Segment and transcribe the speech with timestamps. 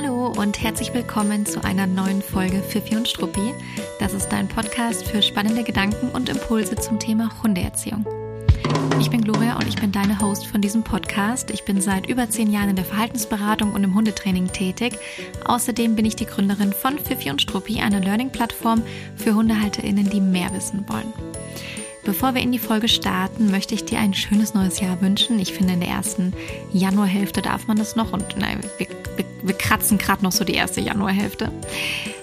[0.00, 3.52] Hallo und herzlich willkommen zu einer neuen Folge Fifi und Struppi.
[3.98, 8.06] Das ist dein Podcast für spannende Gedanken und Impulse zum Thema Hundeerziehung.
[9.00, 11.50] Ich bin Gloria und ich bin deine Host von diesem Podcast.
[11.50, 14.96] Ich bin seit über zehn Jahren in der Verhaltensberatung und im Hundetraining tätig.
[15.44, 18.84] Außerdem bin ich die Gründerin von Fifi und Struppi, einer Learning-Plattform
[19.16, 21.12] für HundehalterInnen, die mehr wissen wollen.
[22.04, 25.40] Bevor wir in die Folge starten, möchte ich dir ein schönes neues Jahr wünschen.
[25.40, 26.32] Ich finde, in der ersten
[26.72, 28.86] Januarhälfte darf man das noch und nein, wir,
[29.48, 31.50] wir, kratzen gerade noch so die erste Januarhälfte.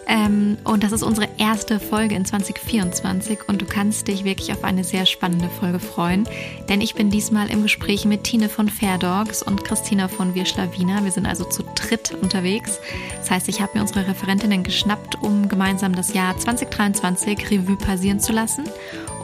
[0.07, 4.63] Ähm, und das ist unsere erste Folge in 2024 und du kannst dich wirklich auf
[4.63, 6.27] eine sehr spannende Folge freuen,
[6.69, 10.45] denn ich bin diesmal im Gespräch mit Tine von Fair Dogs und Christina von Wir
[10.45, 11.03] Schlawiner.
[11.03, 12.79] Wir sind also zu dritt unterwegs.
[13.17, 18.19] Das heißt, ich habe mir unsere Referentinnen geschnappt, um gemeinsam das Jahr 2023 Revue passieren
[18.19, 18.65] zu lassen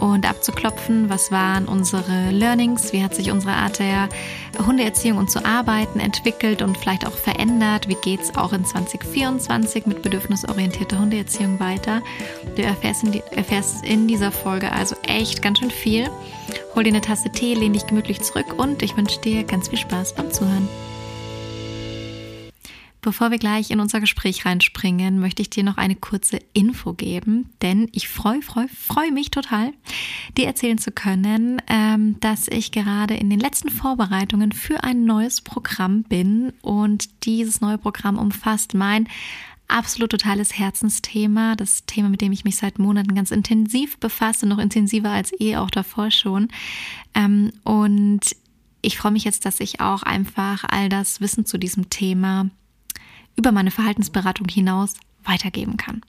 [0.01, 4.09] und abzuklopfen, was waren unsere Learnings, wie hat sich unsere Art der
[4.65, 9.85] Hundeerziehung und zu arbeiten entwickelt und vielleicht auch verändert, wie geht es auch in 2024
[9.85, 10.01] mit
[10.71, 12.01] bedürfnisorientierter Hundeerziehung weiter.
[12.55, 16.09] Du erfährst in, die, erfährst in dieser Folge also echt ganz schön viel.
[16.75, 19.79] Hol dir eine Tasse Tee, lehn dich gemütlich zurück und ich wünsche dir ganz viel
[19.79, 20.67] Spaß beim Zuhören.
[23.03, 27.49] Bevor wir gleich in unser Gespräch reinspringen, möchte ich dir noch eine kurze Info geben,
[27.63, 29.73] denn ich freue freu, freu mich total,
[30.37, 35.41] dir erzählen zu können, ähm, dass ich gerade in den letzten Vorbereitungen für ein neues
[35.41, 39.07] Programm bin und dieses neue Programm umfasst mein
[39.71, 44.59] absolut totales Herzensthema, das Thema, mit dem ich mich seit Monaten ganz intensiv befasse, noch
[44.59, 46.49] intensiver als eh auch davor schon.
[47.13, 48.21] Ähm, und
[48.81, 52.49] ich freue mich jetzt, dass ich auch einfach all das Wissen zu diesem Thema
[53.35, 56.01] über meine Verhaltensberatung hinaus weitergeben kann.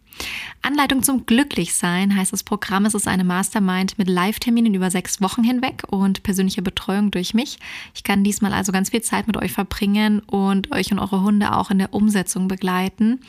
[0.64, 2.84] Anleitung zum Glücklichsein heißt das Programm.
[2.84, 7.58] Es ist eine Mastermind mit Live-Terminen über sechs Wochen hinweg und persönlicher Betreuung durch mich.
[7.94, 11.52] Ich kann diesmal also ganz viel Zeit mit euch verbringen und euch und eure Hunde
[11.52, 13.20] auch in der Umsetzung begleiten.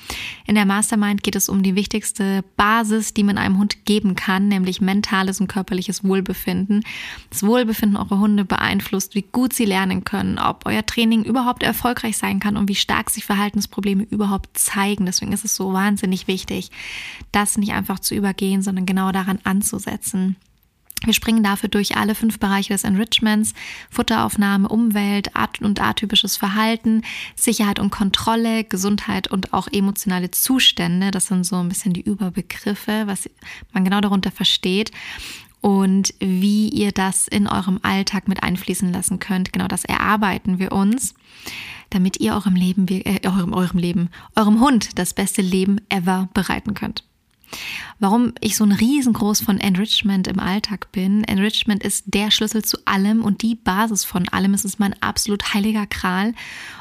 [0.45, 4.47] In der Mastermind geht es um die wichtigste Basis, die man einem Hund geben kann,
[4.47, 6.83] nämlich mentales und körperliches Wohlbefinden.
[7.31, 12.17] Das Wohlbefinden eurer Hunde beeinflusst, wie gut sie lernen können, ob euer Training überhaupt erfolgreich
[12.17, 15.07] sein kann und wie stark sich Verhaltensprobleme überhaupt zeigen.
[15.07, 16.69] Deswegen ist es so wahnsinnig wichtig,
[17.31, 20.35] das nicht einfach zu übergehen, sondern genau daran anzusetzen.
[21.05, 23.53] Wir springen dafür durch alle fünf Bereiche des Enrichments,
[23.89, 27.01] Futteraufnahme, Umwelt, Art und atypisches Verhalten,
[27.35, 31.11] Sicherheit und Kontrolle, Gesundheit und auch emotionale Zustände.
[31.11, 33.29] Das sind so ein bisschen die Überbegriffe, was
[33.73, 34.91] man genau darunter versteht
[35.63, 39.53] und wie ihr das in eurem Alltag mit einfließen lassen könnt.
[39.53, 41.15] Genau das erarbeiten wir uns
[41.89, 46.73] damit ihr eurem Leben, äh, eurem, eurem Leben, eurem Hund das beste Leben ever bereiten
[46.73, 47.03] könnt.
[47.99, 51.23] Warum ich so ein riesengroß von Enrichment im Alltag bin.
[51.23, 54.53] Enrichment ist der Schlüssel zu allem und die Basis von allem.
[54.53, 56.33] Es ist mein absolut heiliger Kral.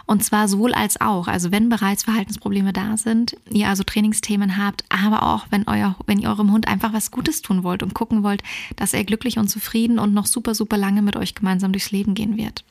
[0.07, 1.29] Und zwar sowohl als auch.
[1.29, 6.19] Also wenn bereits Verhaltensprobleme da sind, ihr also Trainingsthemen habt, aber auch wenn euer, wenn
[6.19, 8.43] ihr eurem Hund einfach was Gutes tun wollt und gucken wollt,
[8.77, 12.15] dass er glücklich und zufrieden und noch super, super lange mit euch gemeinsam durchs Leben
[12.15, 12.65] gehen wird.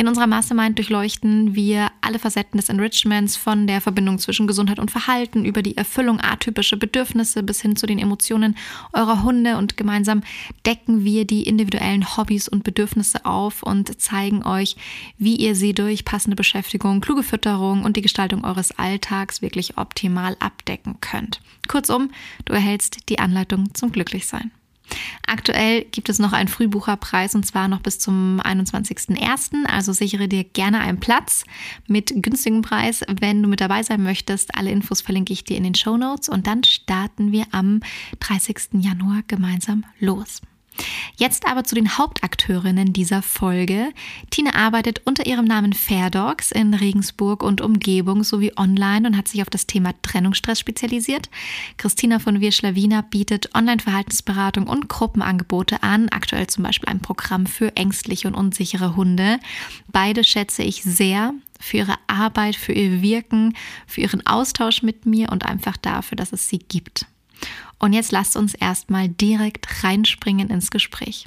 [0.00, 4.90] In unserer Mastermind durchleuchten wir alle Facetten des Enrichments von der Verbindung zwischen Gesundheit und
[4.90, 8.56] Verhalten über die Erfüllung atypischer Bedürfnisse bis hin zu den Emotionen
[8.94, 10.22] eurer Hunde und gemeinsam
[10.64, 14.76] decken wir die individuellen Hobbys und Bedürfnisse auf und zeigen euch,
[15.18, 20.34] wie ihr sie durch passende Beschäftigung, kluge Fütterung und die Gestaltung eures Alltags wirklich optimal
[20.40, 21.42] abdecken könnt.
[21.68, 22.10] Kurzum,
[22.46, 24.50] du erhältst die Anleitung zum Glücklichsein.
[25.26, 29.66] Aktuell gibt es noch einen Frühbucherpreis und zwar noch bis zum 21.01.
[29.66, 31.44] Also sichere dir gerne einen Platz
[31.86, 34.54] mit günstigem Preis, wenn du mit dabei sein möchtest.
[34.56, 37.80] Alle Infos verlinke ich dir in den Show Notes und dann starten wir am
[38.20, 38.80] 30.
[38.80, 40.40] Januar gemeinsam los.
[41.16, 43.92] Jetzt aber zu den Hauptakteurinnen dieser Folge.
[44.30, 49.28] Tina arbeitet unter ihrem Namen Fair Dogs in Regensburg und Umgebung sowie online und hat
[49.28, 51.28] sich auf das Thema Trennungsstress spezialisiert.
[51.76, 58.28] Christina von Wirschlawiner bietet Online-Verhaltensberatung und Gruppenangebote an, aktuell zum Beispiel ein Programm für ängstliche
[58.28, 59.38] und unsichere Hunde.
[59.88, 63.54] Beide schätze ich sehr für ihre Arbeit, für ihr Wirken,
[63.86, 67.06] für ihren Austausch mit mir und einfach dafür, dass es sie gibt.
[67.80, 71.24] Und jetzt lasst uns erstmal direkt reinspringen ins Gespräch.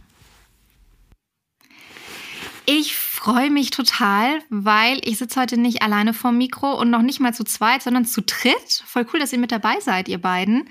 [2.65, 7.19] Ich freue mich total, weil ich sitze heute nicht alleine vorm Mikro und noch nicht
[7.19, 8.83] mal zu zweit, sondern zu dritt.
[8.85, 10.69] Voll cool, dass ihr mit dabei seid, ihr beiden.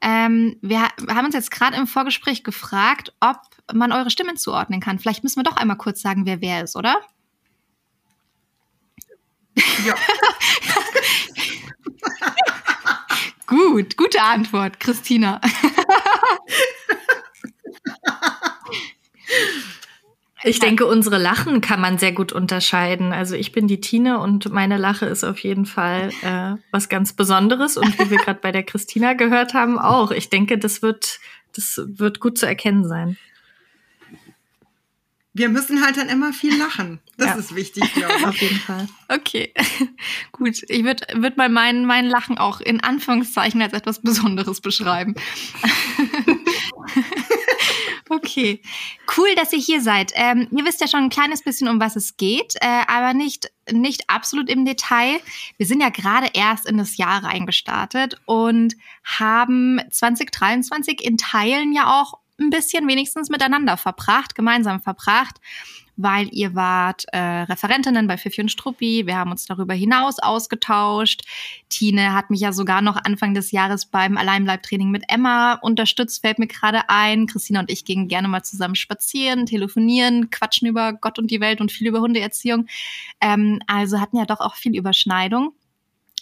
[0.00, 3.36] Ähm, wir haben uns jetzt gerade im Vorgespräch gefragt, ob
[3.72, 4.98] man eure Stimmen zuordnen kann.
[4.98, 7.00] Vielleicht müssen wir doch einmal kurz sagen, wer wer ist, oder?
[9.84, 9.94] Ja.
[13.54, 15.40] Gut, gute Antwort, Christina.
[20.42, 23.12] Ich denke, unsere Lachen kann man sehr gut unterscheiden.
[23.12, 27.12] Also ich bin die Tine und meine Lache ist auf jeden Fall äh, was ganz
[27.12, 30.10] Besonderes und wie wir gerade bei der Christina gehört haben, auch.
[30.10, 31.20] Ich denke, das wird,
[31.54, 33.16] das wird gut zu erkennen sein.
[35.36, 37.00] Wir müssen halt dann immer viel lachen.
[37.16, 37.34] Das ja.
[37.34, 38.26] ist wichtig, glaube ich.
[38.26, 38.86] Auf jeden Fall.
[39.08, 39.52] Okay,
[40.32, 40.62] gut.
[40.68, 45.16] Ich würde würd mal meinen mein Lachen auch in Anführungszeichen als etwas Besonderes beschreiben.
[48.08, 48.62] okay,
[49.16, 50.12] cool, dass ihr hier seid.
[50.14, 53.50] Ähm, ihr wisst ja schon ein kleines bisschen, um was es geht, äh, aber nicht,
[53.72, 55.18] nicht absolut im Detail.
[55.56, 62.00] Wir sind ja gerade erst in das Jahr reingestartet und haben 2023 in Teilen ja
[62.00, 65.40] auch ein bisschen wenigstens miteinander verbracht, gemeinsam verbracht,
[65.96, 69.06] weil ihr wart äh, Referentinnen bei Fifi und Struppi.
[69.06, 71.22] Wir haben uns darüber hinaus ausgetauscht.
[71.68, 76.40] Tine hat mich ja sogar noch Anfang des Jahres beim Alleinbleibtraining mit Emma unterstützt, fällt
[76.40, 77.26] mir gerade ein.
[77.26, 81.60] Christina und ich gingen gerne mal zusammen spazieren, telefonieren, quatschen über Gott und die Welt
[81.60, 82.66] und viel über Hundeerziehung.
[83.20, 85.54] Ähm, also hatten ja doch auch viel Überschneidung.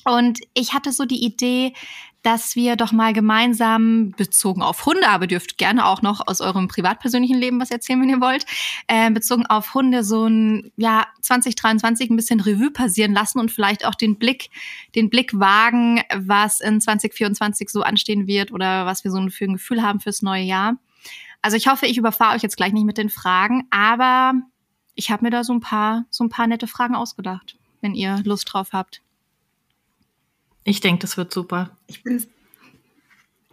[0.04, 1.74] Und ich hatte so die Idee,
[2.22, 6.68] dass wir doch mal gemeinsam bezogen auf Hunde, aber dürft gerne auch noch aus eurem
[6.68, 8.46] privatpersönlichen Leben was erzählen, wenn ihr wollt,
[8.86, 13.84] äh, bezogen auf Hunde so ein ja 2023 ein bisschen Revue passieren lassen und vielleicht
[13.84, 14.50] auch den Blick,
[14.94, 19.54] den Blick wagen, was in 2024 so anstehen wird oder was wir so für ein
[19.54, 20.76] Gefühl haben fürs neue Jahr.
[21.42, 24.34] Also ich hoffe, ich überfahre euch jetzt gleich nicht mit den Fragen, aber
[24.94, 28.20] ich habe mir da so ein paar so ein paar nette Fragen ausgedacht, wenn ihr
[28.24, 29.02] Lust drauf habt.
[30.64, 31.76] Ich denke, das wird super.
[31.86, 32.24] Ich bin,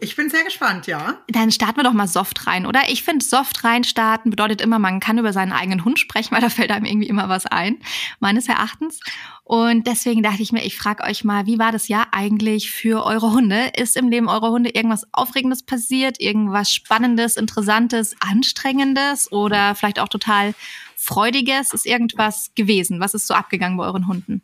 [0.02, 1.18] ich bin sehr gespannt, ja.
[1.28, 2.88] Dann starten wir doch mal soft rein, oder?
[2.88, 6.48] Ich finde, soft reinstarten bedeutet immer, man kann über seinen eigenen Hund sprechen, weil da
[6.48, 7.78] fällt einem irgendwie immer was ein,
[8.18, 9.00] meines Erachtens.
[9.44, 13.04] Und deswegen dachte ich mir, ich frage euch mal, wie war das Jahr eigentlich für
[13.04, 13.72] eure Hunde?
[13.76, 16.20] Ist im Leben eurer Hunde irgendwas Aufregendes passiert?
[16.20, 20.54] Irgendwas Spannendes, Interessantes, Anstrengendes oder vielleicht auch total
[20.96, 21.74] Freudiges?
[21.74, 23.00] Ist irgendwas gewesen?
[23.00, 24.42] Was ist so abgegangen bei euren Hunden?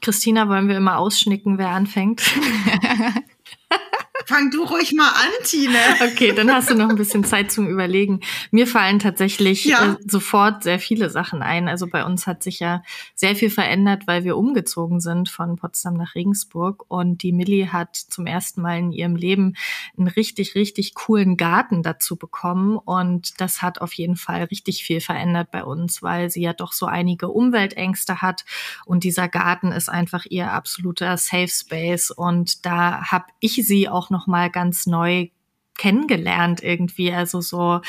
[0.00, 2.22] Christina, wollen wir immer ausschnicken, wer anfängt?
[4.26, 5.78] Fang du ruhig mal an, Tine.
[6.00, 8.20] Okay, dann hast du noch ein bisschen Zeit zum Überlegen.
[8.50, 9.92] Mir fallen tatsächlich ja.
[9.92, 11.68] äh, sofort sehr viele Sachen ein.
[11.68, 12.82] Also bei uns hat sich ja
[13.14, 16.84] sehr viel verändert, weil wir umgezogen sind von Potsdam nach Regensburg.
[16.88, 19.54] Und die Millie hat zum ersten Mal in ihrem Leben
[19.96, 22.76] einen richtig, richtig coolen Garten dazu bekommen.
[22.76, 26.72] Und das hat auf jeden Fall richtig viel verändert bei uns, weil sie ja doch
[26.72, 28.44] so einige Umweltängste hat.
[28.84, 32.10] Und dieser Garten ist einfach ihr absoluter Safe Space.
[32.10, 35.28] Und da habe ich sie auch noch mal ganz neu
[35.80, 37.10] kennengelernt irgendwie.
[37.10, 37.80] Also so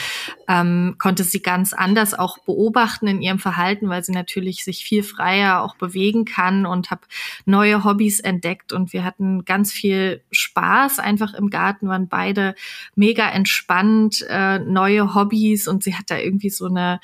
[0.47, 5.03] ähm, konnte sie ganz anders auch beobachten in ihrem Verhalten, weil sie natürlich sich viel
[5.03, 7.01] freier auch bewegen kann und habe
[7.44, 12.56] neue Hobbys entdeckt und wir hatten ganz viel Spaß einfach im Garten, waren beide
[12.95, 17.01] mega entspannt, äh, neue Hobbys und sie hat da irgendwie so eine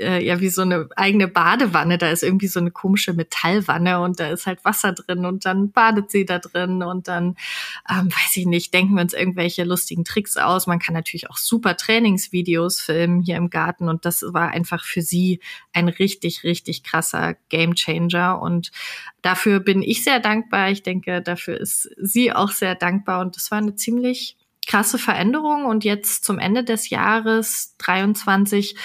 [0.00, 1.98] äh, ja wie so eine eigene Badewanne.
[1.98, 5.70] Da ist irgendwie so eine komische Metallwanne und da ist halt Wasser drin und dann
[5.70, 7.36] badet sie da drin und dann,
[7.88, 10.66] ähm, weiß ich nicht, denken wir uns irgendwelche lustigen Tricks aus.
[10.66, 15.02] Man kann natürlich auch super Trainingsvideos filmen hier im Garten und das war einfach für
[15.02, 15.40] sie
[15.72, 18.72] ein richtig, richtig krasser Gamechanger und
[19.22, 20.70] dafür bin ich sehr dankbar.
[20.70, 24.36] Ich denke, dafür ist sie auch sehr dankbar und das war eine ziemlich
[24.66, 28.76] krasse Veränderung und jetzt zum Ende des Jahres 23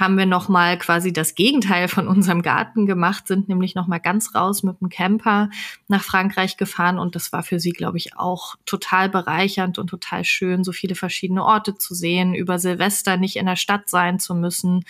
[0.00, 3.98] haben wir noch mal quasi das Gegenteil von unserem Garten gemacht, sind nämlich noch mal
[3.98, 5.50] ganz raus mit dem Camper
[5.88, 10.24] nach Frankreich gefahren und das war für sie, glaube ich, auch total bereichernd und total
[10.24, 14.34] schön, so viele verschiedene Orte zu sehen, über Silvester nicht in der Stadt sein zu
[14.34, 14.84] müssen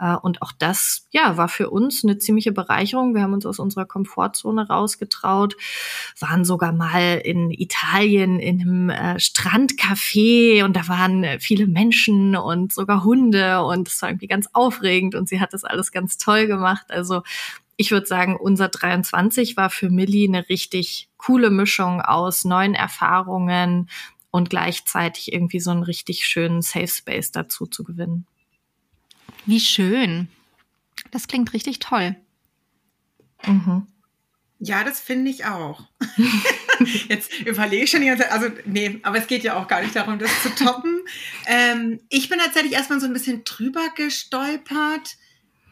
[0.00, 3.14] äh, und auch das, ja, war für uns eine ziemliche Bereicherung.
[3.14, 5.56] Wir haben uns aus unserer Komfortzone rausgetraut,
[6.18, 12.72] waren sogar mal in Italien in einem äh, Strandcafé und da waren viele Menschen und
[12.72, 16.46] sogar Hunde und es war irgendwie ganz aufregend und sie hat das alles ganz toll
[16.46, 16.86] gemacht.
[16.88, 17.22] Also
[17.76, 23.90] ich würde sagen, unser 23 war für Millie eine richtig coole Mischung aus neuen Erfahrungen
[24.30, 28.26] und gleichzeitig irgendwie so einen richtig schönen Safe Space dazu zu gewinnen.
[29.44, 30.28] Wie schön.
[31.10, 32.16] Das klingt richtig toll.
[33.46, 33.86] Mhm.
[34.58, 35.84] Ja, das finde ich auch.
[37.08, 39.82] Jetzt überlege ich schon die ganze Zeit, also nee, aber es geht ja auch gar
[39.82, 41.00] nicht darum, das zu toppen.
[41.46, 45.16] ähm, ich bin tatsächlich erstmal so ein bisschen drüber gestolpert,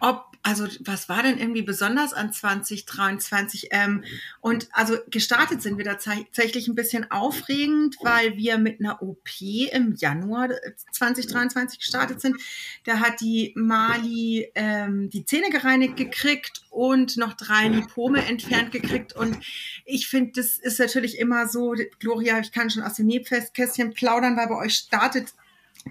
[0.01, 3.69] ob also was war denn irgendwie besonders an 2023?
[3.71, 4.05] Ähm,
[4.41, 9.41] und also gestartet sind wir da tatsächlich ein bisschen aufregend, weil wir mit einer OP
[9.41, 10.51] im Januar
[10.93, 12.37] 2023 gestartet sind.
[12.85, 19.15] Da hat die Mali ähm, die Zähne gereinigt gekriegt und noch drei Lipome entfernt gekriegt.
[19.15, 19.39] Und
[19.87, 24.37] ich finde, das ist natürlich immer so, Gloria, ich kann schon aus dem Nähkästchen plaudern,
[24.37, 25.33] weil bei euch startet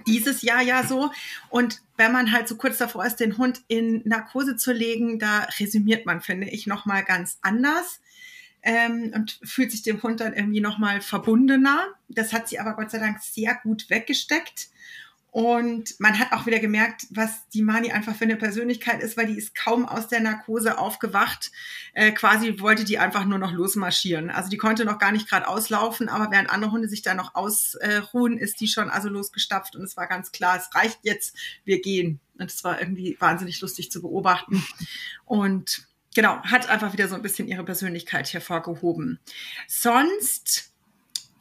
[0.07, 1.11] dieses Jahr ja so.
[1.49, 5.47] Und wenn man halt so kurz davor ist, den Hund in Narkose zu legen, da
[5.59, 8.01] resümiert man, finde ich, nochmal ganz anders.
[8.65, 11.87] Ähm, und fühlt sich dem Hund dann irgendwie nochmal verbundener.
[12.07, 14.69] Das hat sie aber Gott sei Dank sehr gut weggesteckt.
[15.33, 19.25] Und man hat auch wieder gemerkt, was die Mani einfach für eine Persönlichkeit ist, weil
[19.25, 21.51] die ist kaum aus der Narkose aufgewacht.
[21.95, 24.29] Äh, quasi wollte die einfach nur noch losmarschieren.
[24.29, 27.33] Also die konnte noch gar nicht gerade auslaufen, aber während andere Hunde sich da noch
[27.33, 31.35] ausruhen, ist die schon also losgestapft und es war ganz klar, es reicht jetzt,
[31.65, 32.19] wir gehen.
[32.37, 34.63] Und es war irgendwie wahnsinnig lustig zu beobachten.
[35.25, 39.19] Und genau, hat einfach wieder so ein bisschen ihre Persönlichkeit hervorgehoben.
[39.67, 40.72] Sonst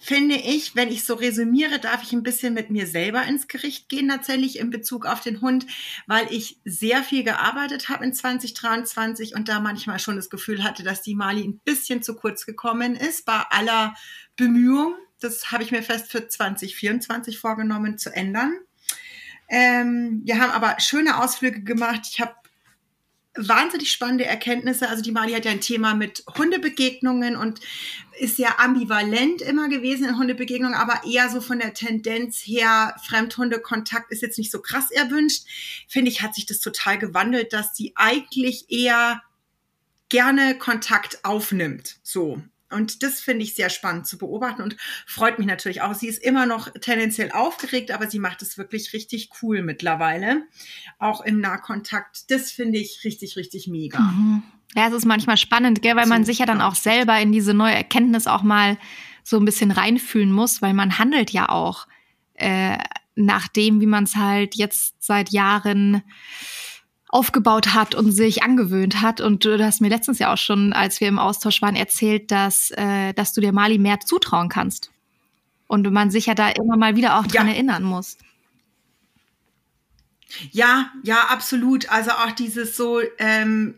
[0.02, 3.88] finde ich, wenn ich so resümiere, darf ich ein bisschen mit mir selber ins Gericht
[3.88, 5.64] gehen, tatsächlich in Bezug auf den Hund,
[6.08, 10.82] weil ich sehr viel gearbeitet habe in 2023 und da manchmal schon das Gefühl hatte,
[10.82, 13.94] dass die Mali ein bisschen zu kurz gekommen ist bei aller
[14.36, 14.96] Bemühung.
[15.20, 18.54] Das habe ich mir fest für 2024 vorgenommen zu ändern.
[19.48, 22.08] Ähm, wir haben aber schöne Ausflüge gemacht.
[22.10, 22.34] Ich habe
[23.34, 24.88] wahnsinnig spannende Erkenntnisse.
[24.88, 27.60] Also die Mali hat ja ein Thema mit Hundebegegnungen und
[28.18, 34.12] ist ja ambivalent immer gewesen in Hundebegegnungen, aber eher so von der Tendenz her, Fremdhundekontakt
[34.12, 35.46] ist jetzt nicht so krass erwünscht.
[35.88, 39.22] Finde ich, hat sich das total gewandelt, dass sie eigentlich eher
[40.10, 41.96] gerne Kontakt aufnimmt.
[42.02, 42.42] So.
[42.72, 44.76] Und das finde ich sehr spannend zu beobachten und
[45.06, 45.94] freut mich natürlich auch.
[45.94, 50.42] Sie ist immer noch tendenziell aufgeregt, aber sie macht es wirklich richtig cool mittlerweile.
[50.98, 52.30] Auch im Nahkontakt.
[52.30, 54.00] Das finde ich richtig, richtig mega.
[54.00, 54.42] Mhm.
[54.74, 57.30] Ja, es ist manchmal spannend, gell, weil so, man sich ja dann auch selber in
[57.30, 58.78] diese neue Erkenntnis auch mal
[59.22, 61.86] so ein bisschen reinfühlen muss, weil man handelt ja auch
[62.34, 62.78] äh,
[63.14, 66.02] nach dem, wie man es halt jetzt seit Jahren
[67.12, 69.20] aufgebaut hat und sich angewöhnt hat.
[69.20, 72.70] Und du hast mir letztens ja auch schon, als wir im Austausch waren, erzählt, dass,
[72.72, 74.90] äh, dass du dir Mali mehr zutrauen kannst.
[75.68, 77.52] Und man sich ja da immer mal wieder auch dran ja.
[77.52, 78.16] erinnern muss.
[80.50, 81.90] Ja, ja, absolut.
[81.90, 83.74] Also auch dieses so, ähm,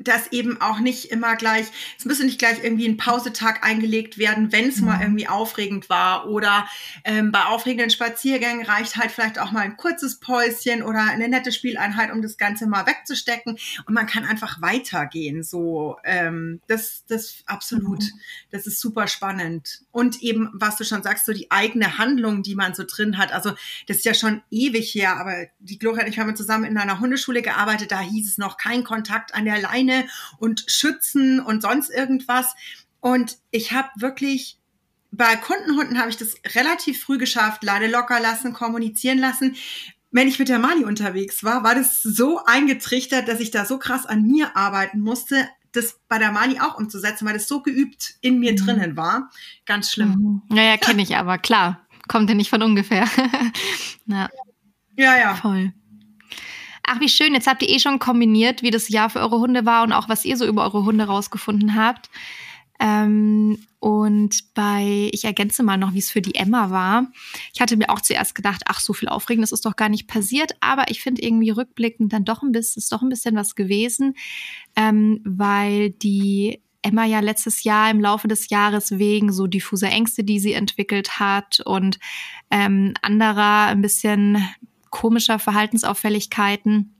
[0.00, 1.66] dass eben auch nicht immer gleich,
[1.98, 4.86] es müsste nicht gleich irgendwie ein Pausetag eingelegt werden, wenn es mhm.
[4.86, 6.28] mal irgendwie aufregend war.
[6.28, 6.68] Oder
[7.04, 11.52] ähm, bei aufregenden Spaziergängen reicht halt vielleicht auch mal ein kurzes Päuschen oder eine nette
[11.52, 13.58] Spieleinheit, um das Ganze mal wegzustecken.
[13.86, 15.42] Und man kann einfach weitergehen.
[15.42, 18.02] So, ähm, das, das absolut.
[18.02, 18.20] Mhm.
[18.50, 19.80] Das ist super spannend.
[19.90, 23.32] Und eben, was du schon sagst, so die eigene Handlung, die man so drin hat.
[23.32, 23.50] Also
[23.86, 27.00] das ist ja schon ewig her, aber die Gloria und ich haben zusammen in einer
[27.00, 27.90] Hundeschule gearbeitet.
[27.90, 30.06] Da hieß es noch kein Kontakt an der Leine Leine
[30.38, 32.54] und Schützen und sonst irgendwas.
[33.00, 34.58] Und ich habe wirklich
[35.10, 39.56] bei Kundenhunden habe ich das relativ früh geschafft, Leine locker lassen, kommunizieren lassen.
[40.10, 43.78] Wenn ich mit der Mali unterwegs war, war das so eingetrichtert, dass ich da so
[43.78, 48.16] krass an mir arbeiten musste, das bei der Mali auch umzusetzen, weil das so geübt
[48.20, 48.56] in mir mhm.
[48.56, 49.30] drinnen war.
[49.66, 50.42] Ganz schlimm.
[50.48, 50.54] Mhm.
[50.54, 51.86] Naja, kenne ich aber, klar.
[52.06, 53.06] Kommt ja nicht von ungefähr.
[54.06, 54.28] ja.
[54.96, 55.34] ja, ja.
[55.36, 55.72] Voll.
[56.90, 57.34] Ach, wie schön.
[57.34, 60.08] Jetzt habt ihr eh schon kombiniert, wie das Jahr für eure Hunde war und auch
[60.08, 62.08] was ihr so über eure Hunde rausgefunden habt.
[62.80, 67.08] Ähm, und bei, ich ergänze mal noch, wie es für die Emma war.
[67.52, 70.52] Ich hatte mir auch zuerst gedacht, ach, so viel Aufregendes ist doch gar nicht passiert,
[70.60, 74.14] aber ich finde irgendwie rückblickend dann doch ein bisschen, ist doch ein bisschen was gewesen,
[74.74, 80.24] ähm, weil die Emma ja letztes Jahr im Laufe des Jahres wegen so diffuser Ängste,
[80.24, 81.98] die sie entwickelt hat und
[82.50, 84.38] ähm, anderer ein bisschen
[84.90, 86.94] komischer Verhaltensauffälligkeiten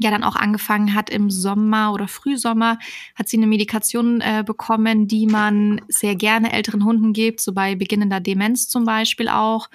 [0.00, 2.78] ja dann auch angefangen hat im Sommer oder Frühsommer,
[3.14, 7.74] hat sie eine Medikation äh, bekommen, die man sehr gerne älteren Hunden gibt, so bei
[7.74, 9.68] beginnender Demenz zum Beispiel auch.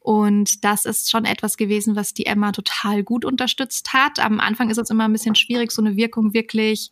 [0.00, 4.18] Und das ist schon etwas gewesen, was die Emma total gut unterstützt hat.
[4.18, 6.90] Am Anfang ist es immer ein bisschen schwierig, so eine Wirkung wirklich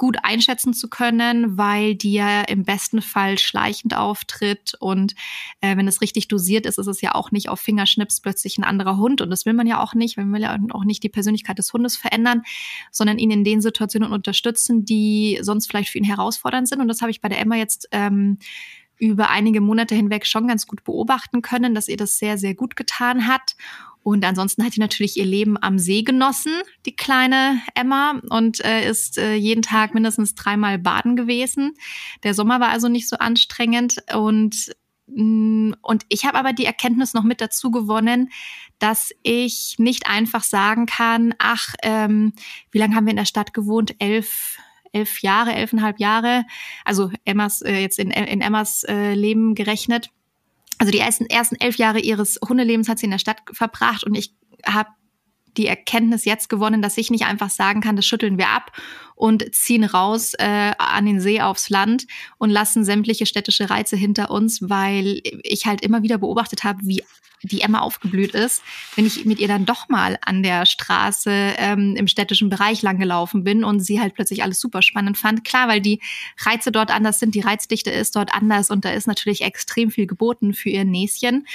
[0.00, 4.72] gut einschätzen zu können, weil die ja im besten Fall schleichend auftritt.
[4.80, 5.14] Und
[5.60, 8.64] äh, wenn es richtig dosiert ist, ist es ja auch nicht auf Fingerschnips plötzlich ein
[8.64, 9.20] anderer Hund.
[9.20, 11.70] Und das will man ja auch nicht, man will ja auch nicht die Persönlichkeit des
[11.74, 12.40] Hundes verändern,
[12.90, 16.80] sondern ihn in den Situationen unterstützen, die sonst vielleicht für ihn herausfordernd sind.
[16.80, 18.38] Und das habe ich bei der Emma jetzt ähm,
[18.96, 22.74] über einige Monate hinweg schon ganz gut beobachten können, dass ihr das sehr, sehr gut
[22.74, 23.54] getan hat.
[24.02, 26.52] Und ansonsten hat sie natürlich ihr Leben am See genossen,
[26.86, 31.74] die kleine Emma, und äh, ist äh, jeden Tag mindestens dreimal baden gewesen.
[32.22, 34.02] Der Sommer war also nicht so anstrengend.
[34.14, 34.72] Und,
[35.06, 38.30] mh, mm, und ich habe aber die Erkenntnis noch mit dazu gewonnen,
[38.78, 42.32] dass ich nicht einfach sagen kann, ach, ähm,
[42.70, 43.94] wie lange haben wir in der Stadt gewohnt?
[43.98, 44.56] Elf,
[44.92, 46.46] elf Jahre, elfeinhalb Jahre.
[46.86, 50.10] Also Emmas, äh, jetzt in, in Emmas äh, Leben gerechnet
[50.80, 54.14] also die ersten, ersten elf Jahre ihres Hundelebens hat sie in der Stadt verbracht und
[54.14, 54.34] ich
[54.64, 54.88] habe
[55.58, 58.72] die Erkenntnis jetzt gewonnen, dass ich nicht einfach sagen kann, das schütteln wir ab
[59.14, 62.06] und ziehen raus äh, an den See aufs Land
[62.38, 67.02] und lassen sämtliche städtische Reize hinter uns, weil ich halt immer wieder beobachtet habe, wie
[67.42, 68.62] die Emma aufgeblüht ist,
[68.96, 73.44] wenn ich mit ihr dann doch mal an der Straße ähm, im städtischen Bereich langgelaufen
[73.44, 75.44] bin und sie halt plötzlich alles super spannend fand.
[75.44, 76.00] Klar, weil die
[76.38, 80.06] Reize dort anders sind, die Reizdichte ist dort anders und da ist natürlich extrem viel
[80.06, 81.46] geboten für ihr Näschen.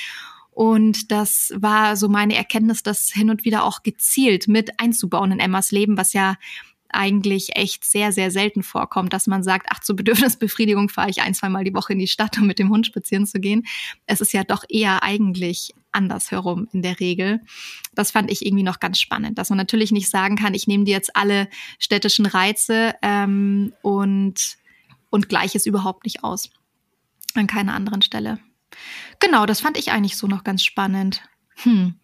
[0.52, 5.40] Und das war so meine Erkenntnis, das hin und wieder auch gezielt mit einzubauen in
[5.40, 6.38] Emmas Leben, was ja
[6.96, 11.34] eigentlich echt sehr, sehr selten vorkommt, dass man sagt, ach, zur Bedürfnisbefriedigung fahre ich ein,
[11.34, 13.66] zwei Mal die Woche in die Stadt, um mit dem Hund spazieren zu gehen.
[14.06, 17.42] Es ist ja doch eher eigentlich andersherum in der Regel.
[17.94, 20.84] Das fand ich irgendwie noch ganz spannend, dass man natürlich nicht sagen kann, ich nehme
[20.84, 21.50] dir jetzt alle
[21.80, 24.58] städtischen Reize ähm, und,
[25.10, 26.50] und gleiche es überhaupt nicht aus.
[27.34, 28.40] An keiner anderen Stelle.
[29.20, 31.22] Genau, das fand ich eigentlich so noch ganz spannend.
[31.64, 31.96] Hm.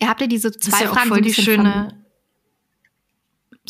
[0.00, 1.10] Ihr habt ja diese zwei das ist ja Fragen.
[1.10, 2.04] Auch voll die schöne,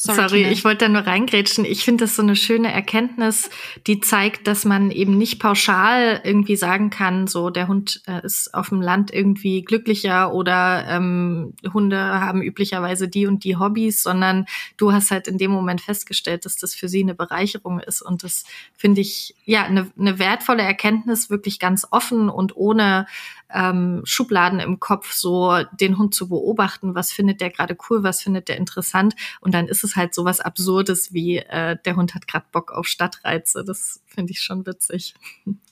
[0.00, 1.64] Sorry, Sorry ich wollte da nur reingrätschen.
[1.64, 3.50] Ich finde das so eine schöne Erkenntnis,
[3.86, 8.54] die zeigt, dass man eben nicht pauschal irgendwie sagen kann, so der Hund äh, ist
[8.54, 14.46] auf dem Land irgendwie glücklicher oder ähm, Hunde haben üblicherweise die und die Hobbys, sondern
[14.76, 18.00] du hast halt in dem Moment festgestellt, dass das für sie eine Bereicherung ist.
[18.02, 18.44] Und das
[18.76, 23.06] finde ich ja eine, eine wertvolle Erkenntnis, wirklich ganz offen und ohne
[23.52, 28.22] ähm, Schubladen im Kopf, so den Hund zu beobachten, was findet der gerade cool, was
[28.22, 29.14] findet der interessant.
[29.40, 32.72] Und dann ist es halt so was Absurdes wie, äh, der Hund hat gerade Bock
[32.72, 33.64] auf Stadtreize.
[33.64, 35.14] Das finde ich schon witzig.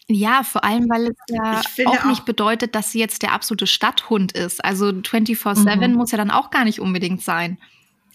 [0.09, 3.66] Ja, vor allem, weil es ja auch, auch nicht bedeutet, dass sie jetzt der absolute
[3.66, 4.64] Stadthund ist.
[4.64, 5.95] Also 24-7 mhm.
[5.95, 7.59] muss ja dann auch gar nicht unbedingt sein.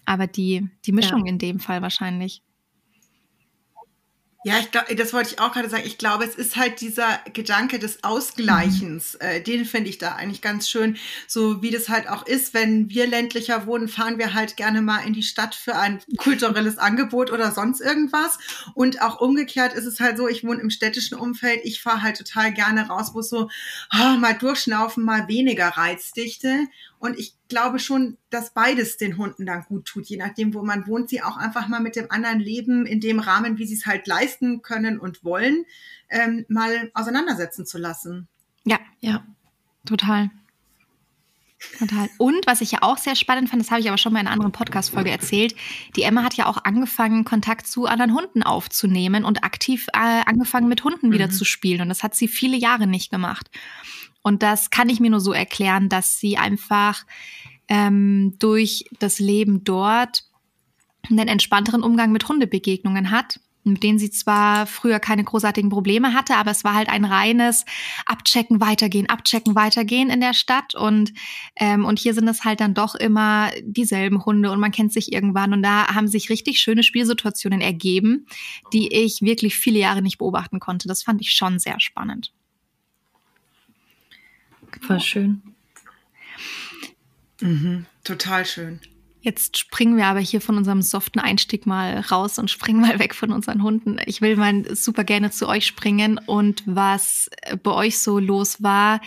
[0.04, 1.32] Aber die, die Mischung ja.
[1.32, 2.42] in dem Fall wahrscheinlich.
[4.44, 5.84] Ja, ich glaube, das wollte ich auch gerade sagen.
[5.86, 9.14] Ich glaube, es ist halt dieser Gedanke des Ausgleichens.
[9.14, 9.26] Mhm.
[9.26, 10.96] Äh, den finde ich da eigentlich ganz schön.
[11.28, 15.06] So wie das halt auch ist, wenn wir ländlicher wohnen, fahren wir halt gerne mal
[15.06, 18.38] in die Stadt für ein kulturelles Angebot oder sonst irgendwas.
[18.74, 21.60] Und auch umgekehrt ist es halt so, ich wohne im städtischen Umfeld.
[21.62, 23.48] Ich fahre halt total gerne raus, wo es so
[23.94, 26.66] oh, mal durchschnaufen, mal weniger Reizdichte.
[27.02, 30.86] Und ich glaube schon, dass beides den Hunden dann gut tut, je nachdem, wo man
[30.86, 33.86] wohnt, sie auch einfach mal mit dem anderen Leben in dem Rahmen, wie sie es
[33.86, 35.64] halt leisten können und wollen,
[36.10, 38.28] ähm, mal auseinandersetzen zu lassen.
[38.62, 39.26] Ja, ja,
[39.84, 40.30] total.
[41.76, 42.08] Total.
[42.18, 44.28] Und was ich ja auch sehr spannend fand, das habe ich aber schon mal in
[44.28, 45.56] einer anderen Podcast-Folge erzählt,
[45.96, 50.68] die Emma hat ja auch angefangen, Kontakt zu anderen Hunden aufzunehmen und aktiv äh, angefangen,
[50.68, 51.12] mit Hunden mhm.
[51.14, 51.80] wieder zu spielen.
[51.80, 53.50] Und das hat sie viele Jahre nicht gemacht.
[54.22, 57.04] Und das kann ich mir nur so erklären, dass sie einfach
[57.68, 60.24] ähm, durch das Leben dort
[61.10, 66.36] einen entspannteren Umgang mit Hundebegegnungen hat mit denen sie zwar früher keine großartigen Probleme hatte,
[66.36, 67.64] aber es war halt ein reines
[68.06, 71.12] Abchecken, weitergehen, abchecken, weitergehen in der Stadt und
[71.56, 75.12] ähm, und hier sind es halt dann doch immer dieselben Hunde und man kennt sich
[75.12, 78.26] irgendwann und da haben sich richtig schöne Spielsituationen ergeben,
[78.72, 80.88] die ich wirklich viele Jahre nicht beobachten konnte.
[80.88, 82.32] Das fand ich schon sehr spannend.
[84.88, 85.42] War schön.
[87.40, 88.80] Mhm, total schön.
[89.20, 93.14] Jetzt springen wir aber hier von unserem soften Einstieg mal raus und springen mal weg
[93.14, 93.98] von unseren Hunden.
[94.06, 97.30] Ich will mal super gerne zu euch springen und was
[97.62, 99.00] bei euch so los war.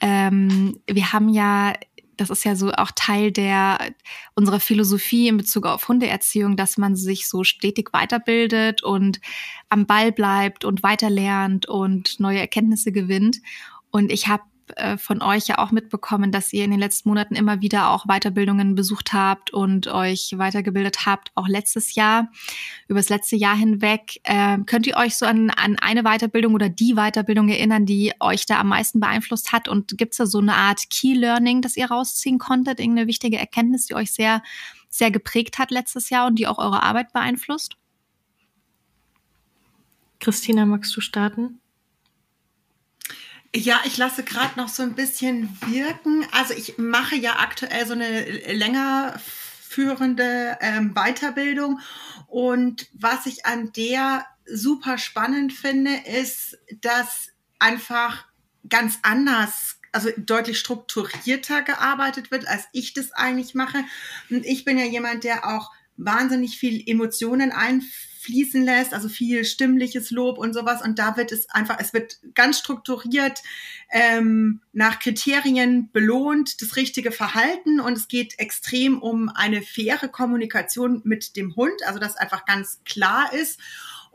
[0.00, 1.72] Ähm, wir haben ja,
[2.16, 3.78] das ist ja so auch Teil der
[4.36, 9.20] unserer Philosophie in Bezug auf Hundeerziehung, dass man sich so stetig weiterbildet und
[9.68, 13.38] am Ball bleibt und weiterlernt und neue Erkenntnisse gewinnt.
[13.90, 14.44] Und ich habe
[14.76, 18.06] äh, von euch ja auch mitbekommen, dass ihr in den letzten Monaten immer wieder auch
[18.06, 22.30] Weiterbildungen besucht habt und euch weitergebildet habt, auch letztes Jahr,
[22.88, 24.20] über das letzte Jahr hinweg.
[24.24, 28.46] Ähm, könnt ihr euch so an, an eine Weiterbildung oder die Weiterbildung erinnern, die euch
[28.46, 29.68] da am meisten beeinflusst hat?
[29.68, 32.80] Und gibt es da so eine Art Key Learning, das ihr rausziehen konntet?
[32.80, 34.42] Irgendeine wichtige Erkenntnis, die euch sehr,
[34.88, 37.76] sehr geprägt hat letztes Jahr und die auch eure Arbeit beeinflusst?
[40.18, 41.60] Christina, magst du starten?
[43.56, 46.26] Ja, ich lasse gerade noch so ein bisschen wirken.
[46.30, 48.20] Also ich mache ja aktuell so eine
[48.52, 49.18] länger
[49.66, 51.80] führende ähm, Weiterbildung.
[52.26, 55.90] Und was ich an der super spannend finde,
[56.20, 58.26] ist, dass einfach
[58.68, 63.84] ganz anders, also deutlich strukturierter gearbeitet wird, als ich das eigentlich mache.
[64.28, 69.44] Und ich bin ja jemand, der auch wahnsinnig viel Emotionen einführt fließen lässt, also viel
[69.44, 70.82] stimmliches Lob und sowas.
[70.82, 73.40] Und da wird es einfach, es wird ganz strukturiert
[73.90, 77.78] ähm, nach Kriterien belohnt, das richtige Verhalten.
[77.80, 82.80] Und es geht extrem um eine faire Kommunikation mit dem Hund, also dass einfach ganz
[82.84, 83.60] klar ist.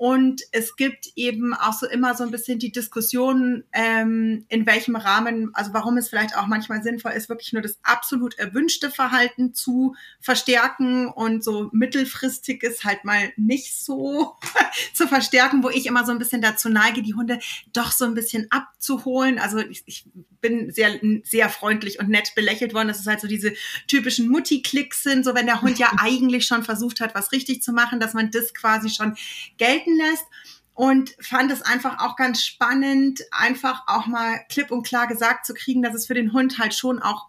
[0.01, 4.95] Und es gibt eben auch so immer so ein bisschen die Diskussion, ähm, in welchem
[4.95, 9.53] Rahmen, also warum es vielleicht auch manchmal sinnvoll ist, wirklich nur das absolut erwünschte Verhalten
[9.53, 14.37] zu verstärken und so mittelfristig ist halt mal nicht so
[14.95, 17.37] zu verstärken, wo ich immer so ein bisschen dazu neige, die Hunde
[17.71, 19.37] doch so ein bisschen abzuholen.
[19.37, 20.07] Also ich, ich
[20.41, 22.87] bin sehr, sehr freundlich und nett belächelt worden.
[22.87, 23.53] Das ist halt so diese
[23.87, 27.71] typischen Mutti-Klicks sind, so wenn der Hund ja eigentlich schon versucht hat, was richtig zu
[27.71, 29.15] machen, dass man das quasi schon
[29.57, 30.25] gelten lässt
[30.73, 35.53] und fand es einfach auch ganz spannend, einfach auch mal klipp und klar gesagt zu
[35.53, 37.27] kriegen, dass es für den Hund halt schon auch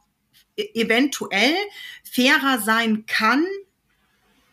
[0.56, 1.54] e-, eventuell
[2.04, 3.44] fairer sein kann,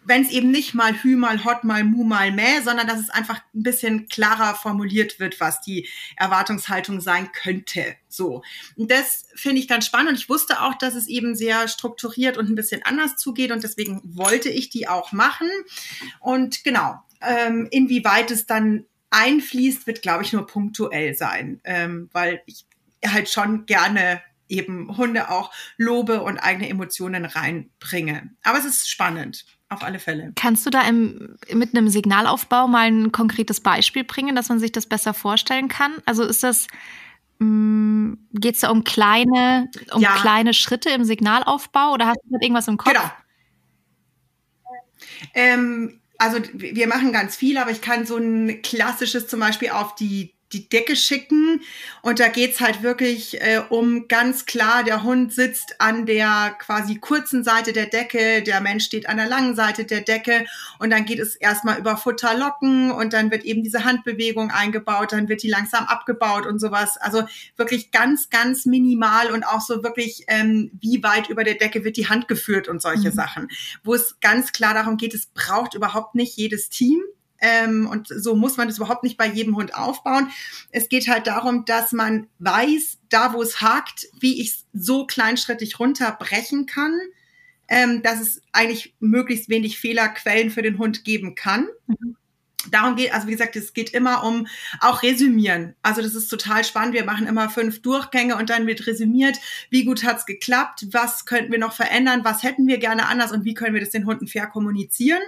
[0.10, 3.10] wenn es eben nicht mal Hü, mal Hot, mal Mu, mal Mäh, sondern dass es
[3.10, 7.95] einfach ein bisschen klarer formuliert wird, was die Erwartungshaltung sein könnte.
[8.08, 8.41] So.
[8.76, 10.10] Und das finde ich ganz spannend.
[10.10, 13.52] Und ich wusste auch, dass es eben sehr strukturiert und ein bisschen anders zugeht.
[13.52, 15.50] Und deswegen wollte ich die auch machen.
[16.19, 22.41] Und genau, ähm, inwieweit es dann einfließt, wird, glaube ich, nur punktuell sein, ähm, weil
[22.45, 22.65] ich
[23.05, 28.32] halt schon gerne eben Hunde auch lobe und eigene Emotionen reinbringe.
[28.43, 30.34] Aber es ist spannend auf alle Fälle.
[30.36, 34.71] Kannst du da im, mit einem Signalaufbau mal ein konkretes Beispiel bringen, dass man sich
[34.71, 35.93] das besser vorstellen kann?
[36.05, 36.67] Also ist das,
[37.38, 40.15] mm, geht es da um kleine, um ja.
[40.15, 42.91] kleine Schritte im Signalaufbau oder hast du irgendwas im Kopf?
[42.91, 43.12] Genau.
[45.36, 49.95] Ähm, also wir machen ganz viel, aber ich kann so ein klassisches zum Beispiel auf
[49.95, 51.62] die die Decke schicken.
[52.01, 56.95] Und da geht's halt wirklich äh, um ganz klar, der Hund sitzt an der quasi
[56.95, 60.45] kurzen Seite der Decke, der Mensch steht an der langen Seite der Decke
[60.79, 65.29] und dann geht es erstmal über Futterlocken und dann wird eben diese Handbewegung eingebaut, dann
[65.29, 66.97] wird die langsam abgebaut und sowas.
[66.97, 67.23] Also
[67.55, 71.97] wirklich ganz, ganz minimal und auch so wirklich, ähm, wie weit über der Decke wird
[71.97, 73.13] die Hand geführt und solche mhm.
[73.15, 73.47] Sachen.
[73.83, 77.01] Wo es ganz klar darum geht, es braucht überhaupt nicht jedes Team
[77.41, 80.30] ähm, und so muss man das überhaupt nicht bei jedem Hund aufbauen.
[80.71, 85.06] Es geht halt darum, dass man weiß, da wo es hakt, wie ich es so
[85.06, 86.99] kleinschrittig runterbrechen kann,
[87.67, 91.67] ähm, dass es eigentlich möglichst wenig Fehlerquellen für den Hund geben kann.
[91.88, 92.15] Mhm
[92.72, 94.48] darum geht, also wie gesagt, es geht immer um
[94.82, 95.76] auch Resümieren.
[95.82, 96.93] Also das ist total spannend.
[96.93, 99.38] Wir machen immer fünf Durchgänge und dann wird resümiert,
[99.69, 103.45] wie gut hat's geklappt, was könnten wir noch verändern, was hätten wir gerne anders und
[103.45, 105.22] wie können wir das den Hunden fair kommunizieren.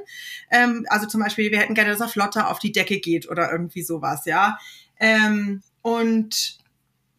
[0.49, 3.51] Ähm, also zum Beispiel, wir hätten gerne, dass er flotter auf die Decke geht oder
[3.51, 4.57] irgendwie sowas, ja.
[4.99, 6.59] Ähm, und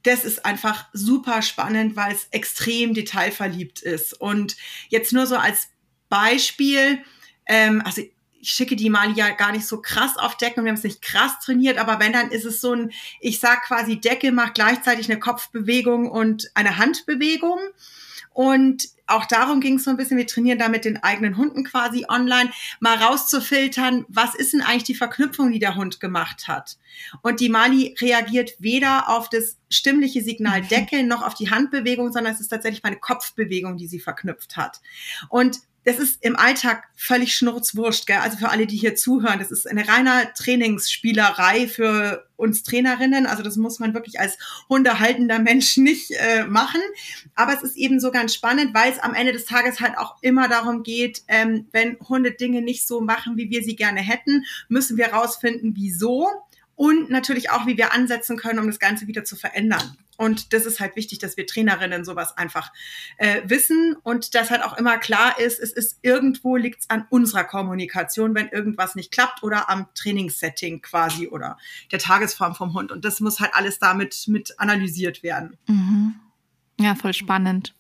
[0.02, 4.20] das ist einfach super spannend, weil es extrem detailverliebt ist.
[4.20, 4.56] Und
[4.88, 5.68] jetzt nur so als
[6.08, 6.98] Beispiel,
[7.46, 8.02] ähm, also
[8.42, 10.82] ich schicke die Mali ja gar nicht so krass auf Decken und wir haben es
[10.82, 14.54] nicht krass trainiert, aber wenn, dann ist es so ein, ich sag quasi, Decke macht
[14.54, 17.60] gleichzeitig eine Kopfbewegung und eine Handbewegung.
[18.34, 21.64] Und auch darum ging es so ein bisschen, wir trainieren da mit den eigenen Hunden
[21.64, 22.50] quasi online,
[22.80, 26.78] mal rauszufiltern, was ist denn eigentlich die Verknüpfung, die der Hund gemacht hat.
[27.20, 32.32] Und die Mali reagiert weder auf das stimmliche Signal Decke noch auf die Handbewegung, sondern
[32.32, 34.80] es ist tatsächlich meine Kopfbewegung, die sie verknüpft hat.
[35.28, 38.18] Und das ist im Alltag völlig schnurzwurscht, gell?
[38.18, 43.26] Also für alle, die hier zuhören, das ist eine reiner Trainingsspielerei für uns Trainerinnen.
[43.26, 46.80] Also das muss man wirklich als hundehaltender Mensch nicht äh, machen.
[47.34, 50.16] Aber es ist eben so ganz spannend, weil es am Ende des Tages halt auch
[50.22, 54.44] immer darum geht, ähm, wenn Hunde Dinge nicht so machen, wie wir sie gerne hätten,
[54.68, 56.28] müssen wir rausfinden, wieso
[56.76, 59.96] und natürlich auch, wie wir ansetzen können, um das Ganze wieder zu verändern.
[60.18, 62.72] Und das ist halt wichtig, dass wir Trainerinnen sowas einfach
[63.16, 67.06] äh, wissen und dass halt auch immer klar ist, es ist irgendwo liegt es an
[67.08, 71.56] unserer Kommunikation, wenn irgendwas nicht klappt oder am Trainingssetting quasi oder
[71.90, 72.92] der Tagesform vom Hund.
[72.92, 75.56] Und das muss halt alles damit mit analysiert werden.
[75.66, 76.14] Mhm.
[76.78, 77.74] Ja, voll spannend.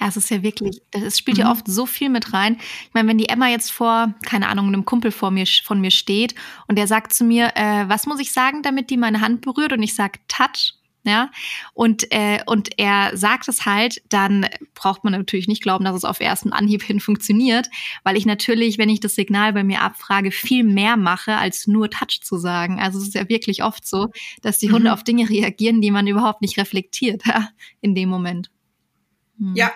[0.00, 1.52] Ja, es ist ja wirklich, es spielt ja mhm.
[1.52, 2.56] oft so viel mit rein.
[2.58, 5.92] Ich meine, wenn die Emma jetzt vor, keine Ahnung, einem Kumpel vor mir, von mir
[5.92, 6.34] steht
[6.66, 9.72] und der sagt zu mir, äh, was muss ich sagen, damit die meine Hand berührt?
[9.72, 11.30] Und ich sage Touch, ja,
[11.74, 16.04] und, äh, und er sagt es halt, dann braucht man natürlich nicht glauben, dass es
[16.04, 17.68] auf ersten Anhieb hin funktioniert,
[18.04, 21.90] weil ich natürlich, wenn ich das Signal bei mir abfrage, viel mehr mache, als nur
[21.90, 22.80] Touch zu sagen.
[22.80, 24.08] Also es ist ja wirklich oft so,
[24.42, 24.94] dass die Hunde mhm.
[24.94, 28.50] auf Dinge reagieren, die man überhaupt nicht reflektiert ja, in dem Moment.
[29.38, 29.54] Hm.
[29.54, 29.72] Ja,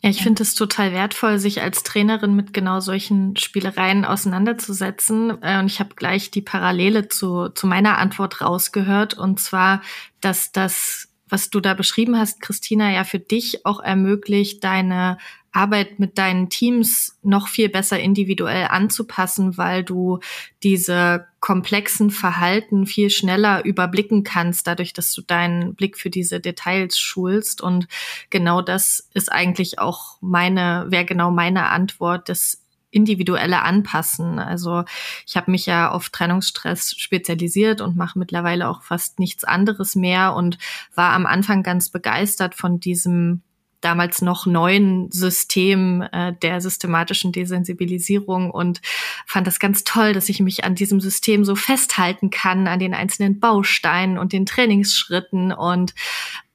[0.00, 5.42] ja, ich finde es total wertvoll, sich als Trainerin mit genau solchen Spielereien auseinanderzusetzen.
[5.42, 9.14] Äh, und ich habe gleich die Parallele zu, zu meiner Antwort rausgehört.
[9.14, 9.82] Und zwar,
[10.20, 15.18] dass das, was du da beschrieben hast, Christina, ja für dich auch ermöglicht, deine
[15.58, 20.20] Arbeit mit deinen Teams noch viel besser individuell anzupassen, weil du
[20.62, 26.96] diese komplexen Verhalten viel schneller überblicken kannst, dadurch, dass du deinen Blick für diese Details
[26.96, 27.60] schulst.
[27.60, 27.88] Und
[28.30, 34.38] genau das ist eigentlich auch meine, wäre genau meine Antwort, dass individuelle Anpassen.
[34.38, 34.84] Also
[35.26, 40.34] ich habe mich ja auf Trennungsstress spezialisiert und mache mittlerweile auch fast nichts anderes mehr
[40.34, 40.56] und
[40.94, 43.42] war am Anfang ganz begeistert von diesem
[43.80, 48.80] damals noch neuen System äh, der systematischen Desensibilisierung und
[49.26, 52.94] fand das ganz toll, dass ich mich an diesem System so festhalten kann, an den
[52.94, 55.94] einzelnen Bausteinen und den Trainingsschritten und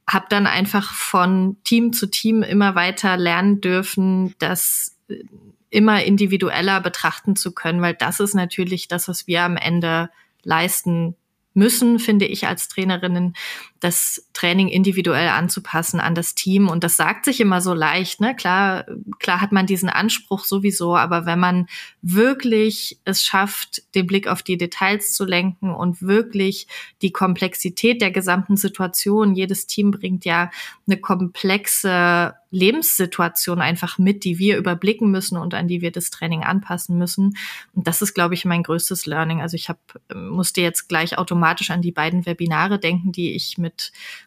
[0.08, 5.24] habe dann einfach von Team zu Team immer weiter lernen dürfen, dass äh,
[5.70, 10.10] immer individueller betrachten zu können, weil das ist natürlich das, was wir am Ende
[10.44, 11.16] leisten
[11.54, 13.36] müssen, finde ich als Trainerinnen,
[13.84, 16.70] das Training individuell anzupassen an das Team.
[16.70, 18.34] Und das sagt sich immer so leicht, ne?
[18.34, 18.86] Klar,
[19.20, 21.68] klar hat man diesen Anspruch sowieso, aber wenn man
[22.02, 26.68] wirklich es schafft, den Blick auf die Details zu lenken und wirklich
[27.02, 30.50] die Komplexität der gesamten Situation, jedes Team bringt ja
[30.88, 36.44] eine komplexe Lebenssituation einfach mit, die wir überblicken müssen und an die wir das Training
[36.44, 37.36] anpassen müssen.
[37.74, 39.42] Und das ist, glaube ich, mein größtes Learning.
[39.42, 39.80] Also ich habe
[40.14, 43.73] musste jetzt gleich automatisch an die beiden Webinare denken, die ich mit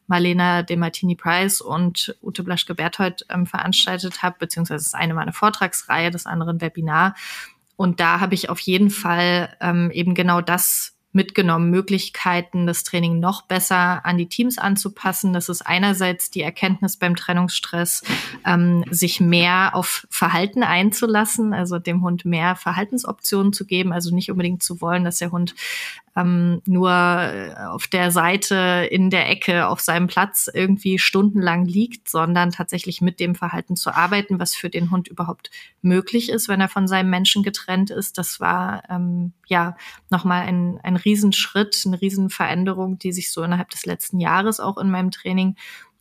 [0.06, 5.32] Marlena de Martini Price und Ute Blaschke-Berthold ähm, veranstaltet habe, beziehungsweise das eine war eine
[5.32, 7.14] Vortragsreihe, das andere ein Webinar.
[7.76, 13.18] Und da habe ich auf jeden Fall ähm, eben genau das mitgenommen, Möglichkeiten, das Training
[13.18, 15.32] noch besser an die Teams anzupassen.
[15.32, 18.04] Das ist einerseits die Erkenntnis beim Trennungsstress,
[18.44, 24.30] ähm, sich mehr auf Verhalten einzulassen, also dem Hund mehr Verhaltensoptionen zu geben, also nicht
[24.30, 25.54] unbedingt zu wollen, dass der Hund
[26.16, 32.08] ähm, nur äh, auf der Seite in der Ecke auf seinem Platz irgendwie stundenlang liegt,
[32.08, 35.50] sondern tatsächlich mit dem Verhalten zu arbeiten, was für den Hund überhaupt
[35.82, 38.16] möglich ist, wenn er von seinem Menschen getrennt ist.
[38.16, 39.76] Das war ähm, ja
[40.08, 44.90] nochmal ein, ein Riesenschritt, eine Riesenveränderung, die sich so innerhalb des letzten Jahres auch in
[44.90, 45.56] meinem Training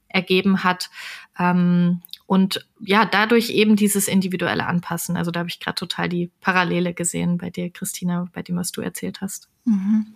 [0.08, 0.90] ergeben hat.
[1.38, 5.16] Ähm, und ja, dadurch eben dieses individuelle Anpassen.
[5.16, 8.72] Also da habe ich gerade total die Parallele gesehen bei dir, Christina, bei dem, was
[8.72, 9.48] du erzählt hast.
[9.66, 10.16] Mhm.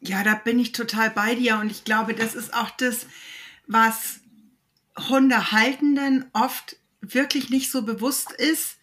[0.00, 1.58] Ja, da bin ich total bei dir.
[1.58, 3.06] Und ich glaube, das ist auch das,
[3.66, 4.20] was
[4.98, 8.78] Hundehaltenden oft wirklich nicht so bewusst ist,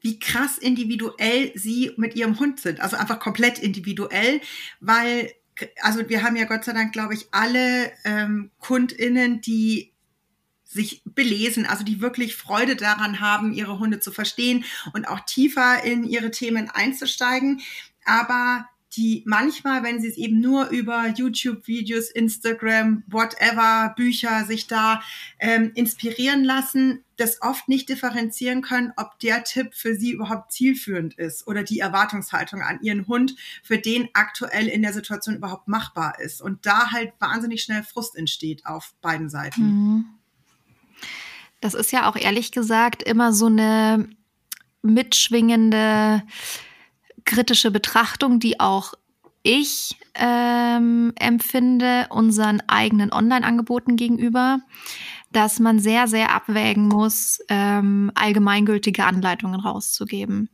[0.00, 2.80] wie krass individuell sie mit ihrem Hund sind.
[2.80, 4.40] Also einfach komplett individuell,
[4.80, 5.32] weil,
[5.80, 9.91] also wir haben ja Gott sei Dank, glaube ich, alle ähm, KundInnen, die
[10.72, 15.84] sich belesen, also die wirklich Freude daran haben, ihre Hunde zu verstehen und auch tiefer
[15.84, 17.60] in ihre Themen einzusteigen.
[18.04, 25.02] Aber die manchmal, wenn sie es eben nur über YouTube-Videos, Instagram, whatever, Bücher sich da
[25.38, 31.14] ähm, inspirieren lassen, das oft nicht differenzieren können, ob der Tipp für sie überhaupt zielführend
[31.14, 36.18] ist oder die Erwartungshaltung an ihren Hund für den aktuell in der Situation überhaupt machbar
[36.20, 36.42] ist.
[36.42, 39.62] Und da halt wahnsinnig schnell Frust entsteht auf beiden Seiten.
[39.62, 40.04] Mhm.
[41.62, 44.08] Das ist ja auch ehrlich gesagt immer so eine
[44.82, 46.22] mitschwingende
[47.24, 48.94] kritische Betrachtung, die auch
[49.44, 54.58] ich ähm, empfinde unseren eigenen Online-Angeboten gegenüber,
[55.30, 60.50] dass man sehr, sehr abwägen muss, ähm, allgemeingültige Anleitungen rauszugeben.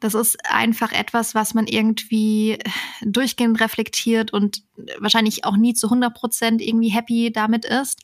[0.00, 2.58] Das ist einfach etwas, was man irgendwie
[3.02, 4.62] durchgehend reflektiert und
[4.98, 8.02] wahrscheinlich auch nie zu 100 Prozent irgendwie happy damit ist.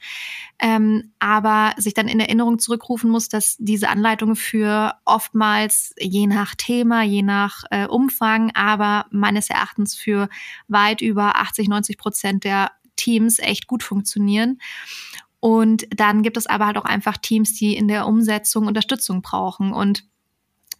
[0.59, 6.54] Ähm, aber sich dann in Erinnerung zurückrufen muss, dass diese Anleitungen für oftmals je nach
[6.54, 10.28] Thema, je nach äh, Umfang, aber meines Erachtens für
[10.68, 14.59] weit über 80, 90 Prozent der Teams echt gut funktionieren.
[15.40, 19.74] Und dann gibt es aber halt auch einfach Teams, die in der Umsetzung Unterstützung brauchen.
[19.74, 20.04] Und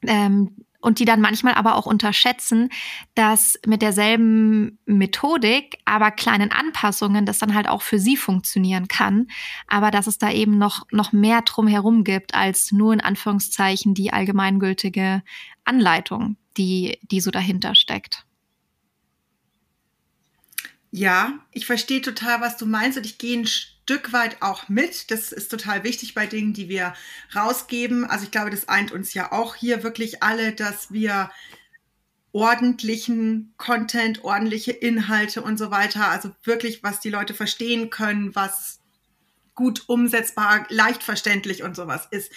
[0.07, 2.69] ähm, und die dann manchmal aber auch unterschätzen,
[3.15, 9.29] dass mit derselben Methodik, aber kleinen Anpassungen, das dann halt auch für sie funktionieren kann,
[9.67, 14.13] aber dass es da eben noch, noch mehr drumherum gibt als nur in Anführungszeichen die
[14.13, 15.23] allgemeingültige
[15.65, 18.27] Anleitung, die, die so dahinter steckt.
[20.91, 23.49] Ja, ich verstehe total, was du meinst und ich gehe ein
[23.85, 25.11] Stück weit auch mit.
[25.11, 26.95] Das ist total wichtig bei Dingen, die wir
[27.37, 28.07] rausgeben.
[28.07, 31.31] Also ich glaube, das eint uns ja auch hier wirklich alle, dass wir
[32.33, 38.81] ordentlichen Content, ordentliche Inhalte und so weiter, also wirklich, was die Leute verstehen können, was
[39.55, 42.33] gut umsetzbar, leicht verständlich und sowas ist.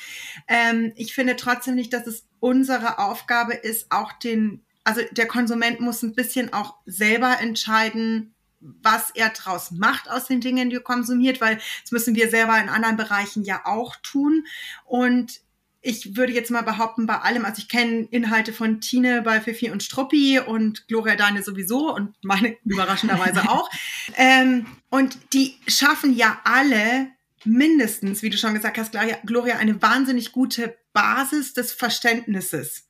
[0.47, 5.79] Ähm, ich finde trotzdem nicht, dass es unsere Aufgabe ist, auch den, also der Konsument
[5.79, 10.81] muss ein bisschen auch selber entscheiden, was er draus macht aus den Dingen, die er
[10.81, 14.45] konsumiert, weil das müssen wir selber in anderen Bereichen ja auch tun.
[14.85, 15.41] Und
[15.81, 19.69] ich würde jetzt mal behaupten, bei allem, also ich kenne Inhalte von Tine bei Fifi
[19.69, 23.69] und Struppi und Gloria Deine sowieso und meine überraschenderweise auch.
[24.15, 27.09] Ähm, und die schaffen ja alle
[27.45, 28.93] mindestens, wie du schon gesagt hast,
[29.25, 32.89] Gloria, eine wahnsinnig gute Basis des Verständnisses.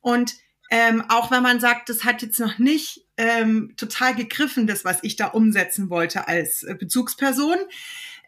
[0.00, 0.34] Und
[0.70, 5.02] ähm, auch wenn man sagt, das hat jetzt noch nicht ähm, total gegriffen, das, was
[5.02, 7.58] ich da umsetzen wollte als äh, Bezugsperson,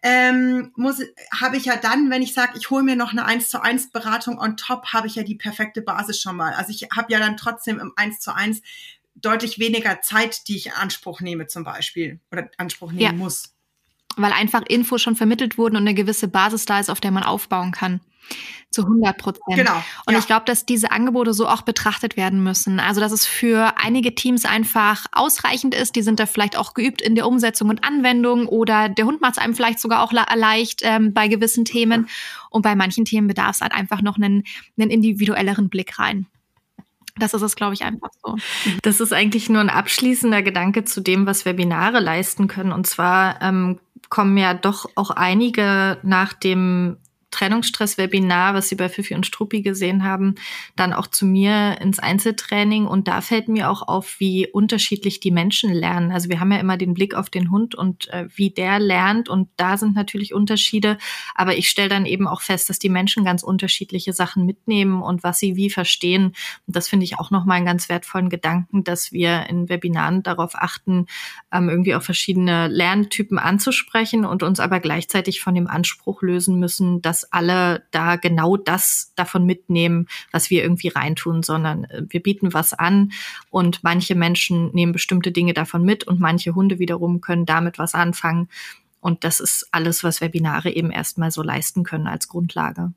[0.02, 1.00] ähm, muss
[1.38, 3.92] habe ich ja dann, wenn ich sage, ich hole mir noch eine 1 zu 1
[3.92, 6.54] Beratung on top, habe ich ja die perfekte Basis schon mal.
[6.54, 8.62] Also ich habe ja dann trotzdem im 1 zu 1
[9.14, 13.12] deutlich weniger Zeit, die ich in Anspruch nehme zum Beispiel oder Anspruch nehmen ja.
[13.12, 13.54] muss.
[14.16, 17.22] Weil einfach Infos schon vermittelt wurden und eine gewisse Basis da ist, auf der man
[17.22, 18.00] aufbauen kann.
[18.70, 19.56] Zu 100 Prozent.
[19.56, 19.82] Genau.
[20.06, 20.18] Und ja.
[20.20, 22.78] ich glaube, dass diese Angebote so auch betrachtet werden müssen.
[22.78, 25.96] Also, dass es für einige Teams einfach ausreichend ist.
[25.96, 29.32] Die sind da vielleicht auch geübt in der Umsetzung und Anwendung oder der Hund macht
[29.32, 32.08] es einem vielleicht sogar auch leicht ähm, bei gewissen Themen.
[32.50, 34.44] Und bei manchen Themen bedarf es halt einfach noch einen,
[34.78, 36.26] einen individuelleren Blick rein.
[37.18, 38.36] Das ist es, glaube ich, einfach so.
[38.82, 42.72] Das ist eigentlich nur ein abschließender Gedanke zu dem, was Webinare leisten können.
[42.72, 46.98] Und zwar ähm, kommen ja doch auch einige nach dem
[47.30, 50.34] Trennungsstress-Webinar, was Sie bei Fifi und Struppi gesehen haben,
[50.76, 52.86] dann auch zu mir ins Einzeltraining.
[52.86, 56.10] Und da fällt mir auch auf, wie unterschiedlich die Menschen lernen.
[56.12, 59.28] Also wir haben ja immer den Blick auf den Hund und äh, wie der lernt.
[59.28, 60.98] Und da sind natürlich Unterschiede.
[61.34, 65.22] Aber ich stelle dann eben auch fest, dass die Menschen ganz unterschiedliche Sachen mitnehmen und
[65.22, 66.34] was sie wie verstehen.
[66.66, 70.54] Und das finde ich auch nochmal einen ganz wertvollen Gedanken, dass wir in Webinaren darauf
[70.54, 71.06] achten,
[71.52, 77.02] ähm, irgendwie auch verschiedene Lerntypen anzusprechen und uns aber gleichzeitig von dem Anspruch lösen müssen,
[77.02, 82.22] dass dass alle da genau das davon mitnehmen, was wir irgendwie reintun, sondern äh, wir
[82.22, 83.12] bieten was an
[83.50, 87.94] und manche Menschen nehmen bestimmte Dinge davon mit und manche Hunde wiederum können damit was
[87.94, 88.48] anfangen.
[89.00, 92.92] Und das ist alles, was Webinare eben erstmal so leisten können als Grundlage.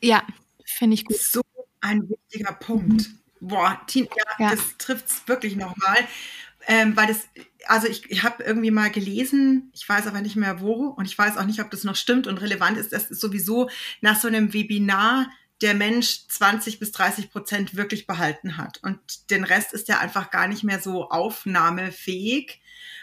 [0.00, 0.22] Ja,
[0.64, 1.16] finde ich gut.
[1.16, 1.42] So
[1.80, 3.10] ein wichtiger Punkt.
[3.40, 4.50] Boah, Tina, ja, ja.
[4.50, 5.98] das trifft es wirklich nochmal.
[6.66, 7.28] Ähm, weil das,
[7.66, 11.18] also ich, ich habe irgendwie mal gelesen, ich weiß aber nicht mehr wo und ich
[11.18, 13.68] weiß auch nicht, ob das noch stimmt und relevant ist, dass es sowieso
[14.00, 15.28] nach so einem Webinar
[15.60, 18.78] der Mensch 20 bis 30 Prozent wirklich behalten hat.
[18.82, 18.98] Und
[19.30, 22.60] den Rest ist ja einfach gar nicht mehr so aufnahmefähig.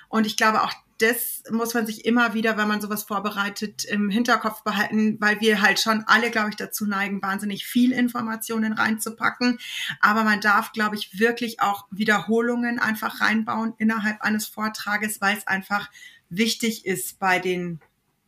[0.08, 4.10] Und ich glaube auch das muss man sich immer wieder, wenn man sowas vorbereitet, im
[4.10, 9.60] Hinterkopf behalten, weil wir halt schon alle, glaube ich, dazu neigen, wahnsinnig viel Informationen reinzupacken.
[10.00, 15.48] Aber man darf, glaube ich, wirklich auch Wiederholungen einfach reinbauen innerhalb eines Vortrages, weil es
[15.48, 15.90] einfach
[16.30, 17.82] wichtig ist bei den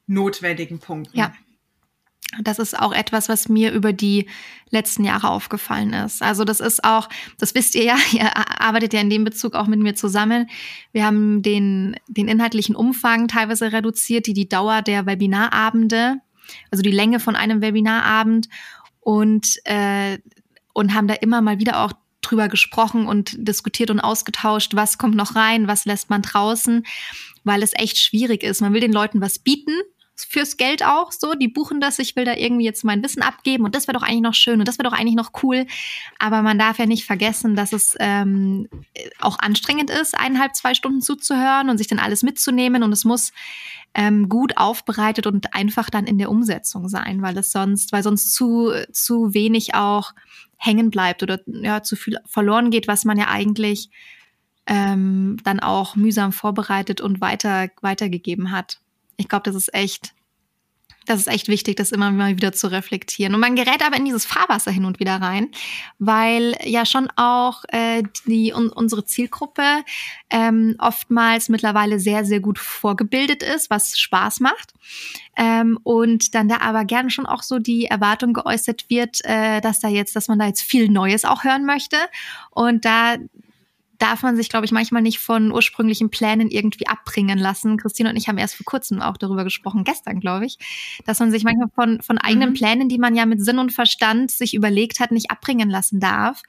[0.05, 1.17] notwendigen Punkten.
[1.17, 1.33] Ja.
[2.41, 4.27] Das ist auch etwas, was mir über die
[4.69, 6.21] letzten Jahre aufgefallen ist.
[6.21, 8.29] Also das ist auch, das wisst ihr ja, ihr
[8.61, 10.49] arbeitet ja in dem Bezug auch mit mir zusammen.
[10.91, 16.17] Wir haben den, den inhaltlichen Umfang teilweise reduziert, die, die Dauer der Webinarabende,
[16.71, 18.49] also die Länge von einem Webinarabend
[18.99, 20.17] und, äh,
[20.73, 25.15] und haben da immer mal wieder auch drüber gesprochen und diskutiert und ausgetauscht, was kommt
[25.15, 26.85] noch rein, was lässt man draußen,
[27.45, 28.59] weil es echt schwierig ist.
[28.59, 29.73] Man will den Leuten was bieten,
[30.25, 31.33] fürs Geld auch so.
[31.33, 34.05] Die buchen das, ich will da irgendwie jetzt mein Wissen abgeben und das wäre doch
[34.05, 35.65] eigentlich noch schön und das wäre doch eigentlich noch cool.
[36.19, 38.67] Aber man darf ja nicht vergessen, dass es ähm,
[39.19, 43.31] auch anstrengend ist, eineinhalb, zwei Stunden zuzuhören und sich dann alles mitzunehmen und es muss
[43.93, 48.33] ähm, gut aufbereitet und einfach dann in der Umsetzung sein, weil es sonst, weil sonst
[48.33, 50.13] zu, zu wenig auch
[50.57, 53.89] hängen bleibt oder ja, zu viel verloren geht, was man ja eigentlich
[54.65, 58.79] ähm, dann auch mühsam vorbereitet und weiter, weitergegeben hat
[59.17, 60.13] ich glaube, das ist echt,
[61.07, 63.33] das ist echt wichtig, das immer mal wieder zu reflektieren.
[63.33, 65.49] Und man gerät aber in dieses Fahrwasser hin und wieder rein,
[65.99, 69.63] weil ja schon auch äh, die un, unsere Zielgruppe
[70.29, 74.73] ähm, oftmals mittlerweile sehr, sehr gut vorgebildet ist, was Spaß macht.
[75.37, 79.79] Ähm, und dann da aber gerne schon auch so die Erwartung geäußert wird, äh, dass
[79.79, 81.97] da jetzt, dass man da jetzt viel Neues auch hören möchte.
[82.51, 83.15] Und da
[83.97, 87.77] darf man sich, glaube ich, manchmal nicht von ursprünglichen Plänen irgendwie abbringen lassen.
[87.77, 90.57] Christine und ich haben erst vor kurzem auch darüber gesprochen, gestern, glaube ich,
[91.05, 92.53] dass man sich manchmal von, von eigenen mhm.
[92.53, 96.43] Plänen, die man ja mit Sinn und Verstand sich überlegt hat, nicht abbringen lassen darf.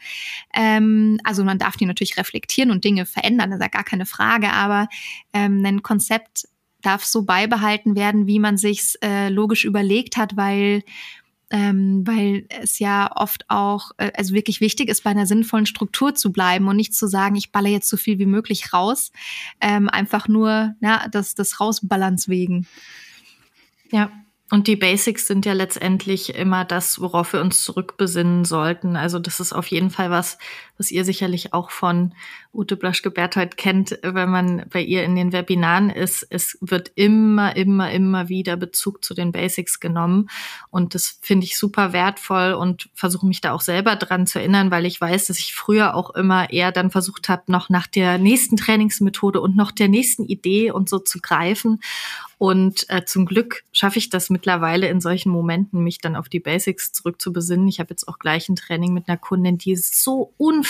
[0.55, 4.07] Ähm, also man darf die natürlich reflektieren und Dinge verändern, das ist ja gar keine
[4.07, 4.89] Frage, aber
[5.33, 6.49] ähm, ein Konzept
[6.83, 10.83] darf so beibehalten werden, wie man sich's äh, logisch überlegt hat, weil
[11.51, 16.15] ähm, weil es ja oft auch äh, also wirklich wichtig ist, bei einer sinnvollen Struktur
[16.15, 19.13] zu bleiben und nicht zu sagen, ich balle jetzt so viel wie möglich raus,
[19.61, 22.67] ähm, einfach nur na, das, das Rausbalance wegen.
[23.91, 24.11] Ja,
[24.51, 28.97] und die Basics sind ja letztendlich immer das, worauf wir uns zurückbesinnen sollten.
[28.97, 30.39] Also das ist auf jeden Fall was,
[30.79, 32.15] was ihr sicherlich auch von
[32.55, 36.27] Ute Blaschke-Berthold kennt, wenn man bei ihr in den Webinaren ist.
[36.31, 40.29] Es wird immer, immer, immer wieder Bezug zu den Basics genommen.
[40.71, 44.71] Und das finde ich super wertvoll und versuche mich da auch selber dran zu erinnern,
[44.71, 48.19] weil ich weiß, dass ich früher auch immer eher dann versucht habe, noch nach der
[48.19, 51.81] nächsten Trainingsmethode und noch der nächsten Idee und so zu greifen.
[52.39, 56.39] Und äh, zum Glück schaffe ich das mittlerweile in solchen Momenten, mich dann auf die
[56.39, 57.67] Basics zurückzubesinnen.
[57.67, 60.68] Ich habe jetzt auch gleich ein Training mit einer Kundin, die so unfassbar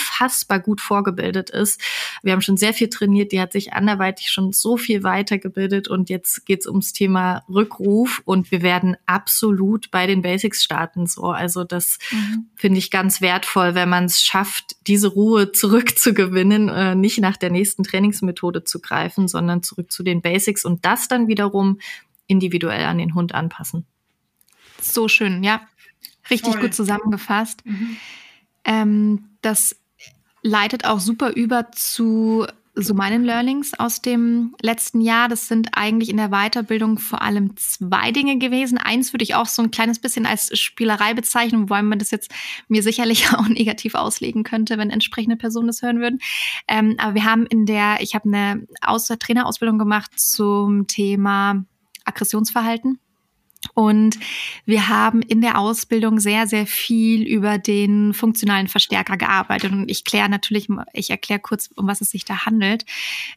[0.63, 1.81] gut vorgebildet ist.
[2.23, 6.09] Wir haben schon sehr viel trainiert, die hat sich anderweitig schon so viel weitergebildet und
[6.09, 11.07] jetzt geht's ums Thema Rückruf und wir werden absolut bei den Basics starten.
[11.07, 12.47] So, also das mhm.
[12.55, 17.51] finde ich ganz wertvoll, wenn man es schafft, diese Ruhe zurückzugewinnen, äh, nicht nach der
[17.51, 21.79] nächsten Trainingsmethode zu greifen, sondern zurück zu den Basics und das dann wiederum wiederum
[22.27, 23.85] individuell an den Hund anpassen.
[24.81, 25.61] So schön, ja.
[26.29, 26.61] Richtig Voll.
[26.61, 27.65] gut zusammengefasst.
[27.65, 27.97] Mhm.
[28.65, 29.75] Ähm, das
[30.41, 32.45] leitet auch super über zu
[32.81, 35.27] so meinen Learnings aus dem letzten Jahr.
[35.27, 38.77] Das sind eigentlich in der Weiterbildung vor allem zwei Dinge gewesen.
[38.77, 42.31] Eins würde ich auch so ein kleines bisschen als Spielerei bezeichnen, wobei man das jetzt
[42.67, 46.19] mir sicherlich auch negativ auslegen könnte, wenn entsprechende Personen das hören würden.
[46.67, 51.65] Ähm, aber wir haben in der, ich habe eine Aus Trainerausbildung gemacht zum Thema
[52.05, 52.99] Aggressionsverhalten.
[53.73, 54.17] Und
[54.65, 59.71] wir haben in der Ausbildung sehr, sehr viel über den funktionalen Verstärker gearbeitet.
[59.71, 62.85] Und ich kläre natürlich, ich erkläre kurz, um was es sich da handelt.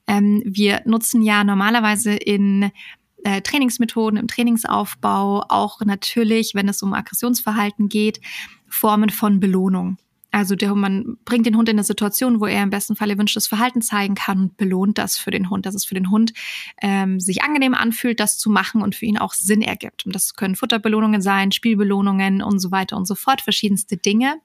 [0.07, 2.71] Ähm, wir nutzen ja normalerweise in
[3.25, 8.21] äh, Trainingsmethoden, im Trainingsaufbau, auch natürlich, wenn es um Aggressionsverhalten geht,
[8.69, 9.99] Formen von Belohnung.
[10.33, 13.47] Also der, man bringt den Hund in eine Situation, wo er im besten Fall erwünschtes
[13.47, 16.33] Verhalten zeigen kann und belohnt das für den Hund, dass es für den Hund
[16.81, 20.07] ähm, sich angenehm anfühlt, das zu machen und für ihn auch Sinn ergibt.
[20.07, 24.41] Und das können Futterbelohnungen sein, Spielbelohnungen und so weiter und so fort, verschiedenste Dinge.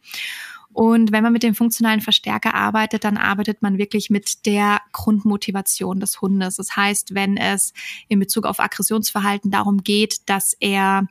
[0.77, 5.99] Und wenn man mit dem funktionalen Verstärker arbeitet, dann arbeitet man wirklich mit der Grundmotivation
[5.99, 6.57] des Hundes.
[6.57, 7.73] Das heißt, wenn es
[8.09, 11.07] in Bezug auf Aggressionsverhalten darum geht, dass er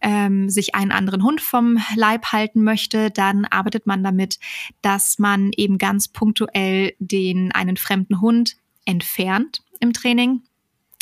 [0.00, 4.40] ähm, sich einen anderen Hund vom Leib halten möchte, dann arbeitet man damit,
[4.82, 10.42] dass man eben ganz punktuell den einen fremden Hund entfernt im Training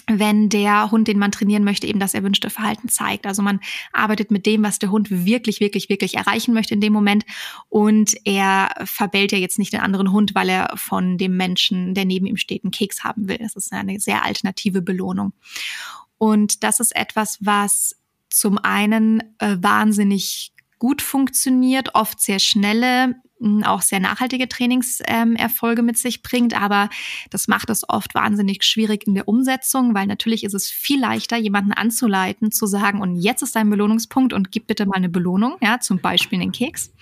[0.07, 3.27] wenn der Hund, den man trainieren möchte, eben das erwünschte Verhalten zeigt.
[3.27, 3.61] Also man
[3.93, 7.25] arbeitet mit dem, was der Hund wirklich, wirklich, wirklich erreichen möchte in dem Moment.
[7.69, 12.05] Und er verbellt ja jetzt nicht den anderen Hund, weil er von dem Menschen, der
[12.05, 13.39] neben ihm steht, einen Keks haben will.
[13.39, 15.33] Das ist eine sehr alternative Belohnung.
[16.19, 17.97] Und das ist etwas, was
[18.29, 23.15] zum einen äh, wahnsinnig gut funktioniert, oft sehr schnelle
[23.65, 26.61] auch sehr nachhaltige Trainingserfolge ähm, mit sich bringt.
[26.61, 26.89] Aber
[27.31, 31.37] das macht es oft wahnsinnig schwierig in der Umsetzung, weil natürlich ist es viel leichter,
[31.37, 35.57] jemanden anzuleiten, zu sagen, und jetzt ist dein Belohnungspunkt und gib bitte mal eine Belohnung,
[35.61, 36.93] ja, zum Beispiel den Keks,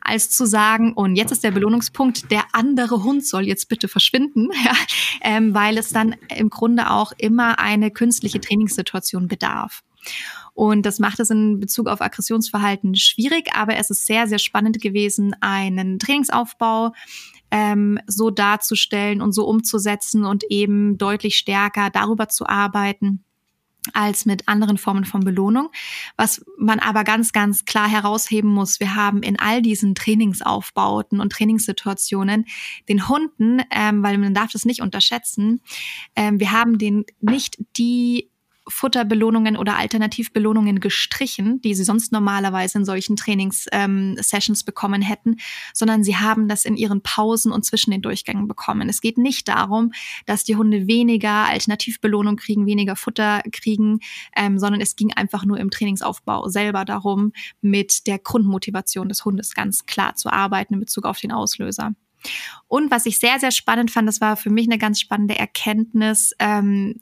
[0.00, 4.48] als zu sagen, und jetzt ist der Belohnungspunkt, der andere Hund soll jetzt bitte verschwinden,
[4.64, 4.74] ja,
[5.22, 9.82] ähm, weil es dann im Grunde auch immer eine künstliche Trainingssituation bedarf.
[10.54, 14.80] Und das macht es in Bezug auf Aggressionsverhalten schwierig, aber es ist sehr, sehr spannend
[14.80, 16.92] gewesen, einen Trainingsaufbau
[17.50, 23.24] ähm, so darzustellen und so umzusetzen und eben deutlich stärker darüber zu arbeiten
[23.94, 25.70] als mit anderen Formen von Belohnung.
[26.16, 31.32] Was man aber ganz, ganz klar herausheben muss, wir haben in all diesen Trainingsaufbauten und
[31.32, 32.46] Trainingssituationen
[32.88, 35.60] den Hunden, ähm, weil man darf das nicht unterschätzen,
[36.14, 38.30] ähm, wir haben den nicht die
[38.70, 45.36] Futterbelohnungen oder Alternativbelohnungen gestrichen, die sie sonst normalerweise in solchen Trainings-Sessions ähm, bekommen hätten,
[45.74, 48.88] sondern sie haben das in ihren Pausen und zwischen den Durchgängen bekommen.
[48.88, 49.92] Es geht nicht darum,
[50.26, 54.00] dass die Hunde weniger Alternativbelohnung kriegen, weniger Futter kriegen,
[54.36, 59.54] ähm, sondern es ging einfach nur im Trainingsaufbau selber darum, mit der Grundmotivation des Hundes
[59.54, 61.92] ganz klar zu arbeiten in Bezug auf den Auslöser.
[62.68, 66.32] Und was ich sehr, sehr spannend fand, das war für mich eine ganz spannende Erkenntnis,
[66.38, 67.00] ähm,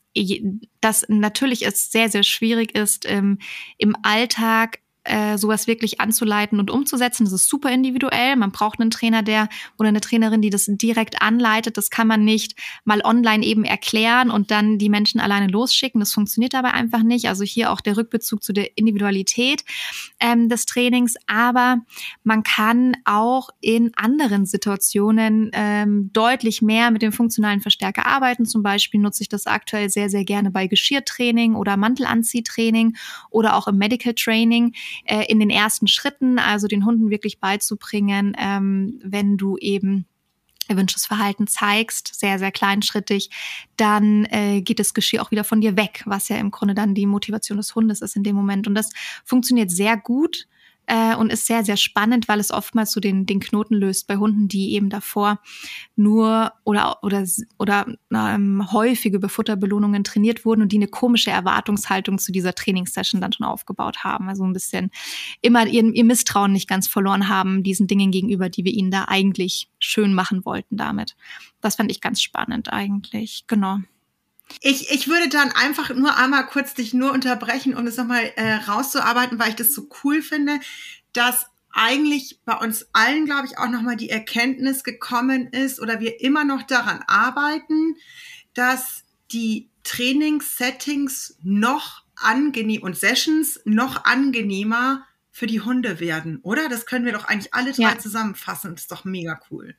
[0.80, 3.38] dass natürlich es sehr, sehr schwierig ist, ähm,
[3.76, 7.24] im Alltag äh, sowas wirklich anzuleiten und umzusetzen.
[7.24, 8.36] Das ist super individuell.
[8.36, 9.48] Man braucht einen Trainer, der
[9.78, 11.76] oder eine Trainerin, die das direkt anleitet.
[11.76, 12.54] Das kann man nicht
[12.84, 16.00] mal online eben erklären und dann die Menschen alleine losschicken.
[16.00, 17.28] Das funktioniert dabei einfach nicht.
[17.28, 19.64] Also hier auch der Rückbezug zu der Individualität
[20.20, 21.14] ähm, des Trainings.
[21.26, 21.78] Aber
[22.22, 28.46] man kann auch in anderen Situationen ähm, deutlich mehr mit dem funktionalen Verstärker arbeiten.
[28.46, 32.96] Zum Beispiel nutze ich das aktuell sehr, sehr gerne bei Geschirrtraining oder Mantelanziehtraining
[33.30, 34.74] oder auch im Medical Training
[35.05, 40.07] äh, in den ersten Schritten, also den Hunden wirklich beizubringen, ähm, wenn du eben
[40.68, 43.30] erwünschtes Verhalten zeigst, sehr, sehr kleinschrittig,
[43.76, 46.94] dann äh, geht das Geschirr auch wieder von dir weg, was ja im Grunde dann
[46.94, 48.68] die Motivation des Hundes ist in dem Moment.
[48.68, 48.90] Und das
[49.24, 50.46] funktioniert sehr gut
[50.89, 54.16] äh, und ist sehr, sehr spannend, weil es oftmals so den, den Knoten löst bei
[54.16, 55.39] Hunden, die eben davor
[55.97, 57.24] nur oder, oder,
[57.59, 63.20] oder ähm, häufig über Futterbelohnungen trainiert wurden und die eine komische Erwartungshaltung zu dieser Trainingssession
[63.20, 64.28] dann schon aufgebaut haben.
[64.28, 64.91] Also ein bisschen
[65.43, 69.05] immer ihr, ihr Misstrauen nicht ganz verloren haben, diesen Dingen gegenüber, die wir ihnen da
[69.09, 71.16] eigentlich schön machen wollten damit.
[71.61, 73.45] Das fand ich ganz spannend eigentlich.
[73.47, 73.78] Genau.
[74.61, 78.55] Ich, ich würde dann einfach nur einmal kurz dich nur unterbrechen, um das nochmal äh,
[78.55, 80.61] rauszuarbeiten, weil ich das so cool finde,
[81.12, 86.20] dass eigentlich bei uns allen, glaube ich, auch nochmal die Erkenntnis gekommen ist oder wir
[86.20, 87.96] immer noch daran arbeiten,
[88.55, 96.68] dass die Trainingssettings noch angenehm und Sessions noch angenehmer für die Hunde werden, oder?
[96.68, 97.99] Das können wir doch eigentlich alle drei ja.
[97.99, 98.72] zusammenfassen.
[98.72, 99.76] Das ist doch mega cool.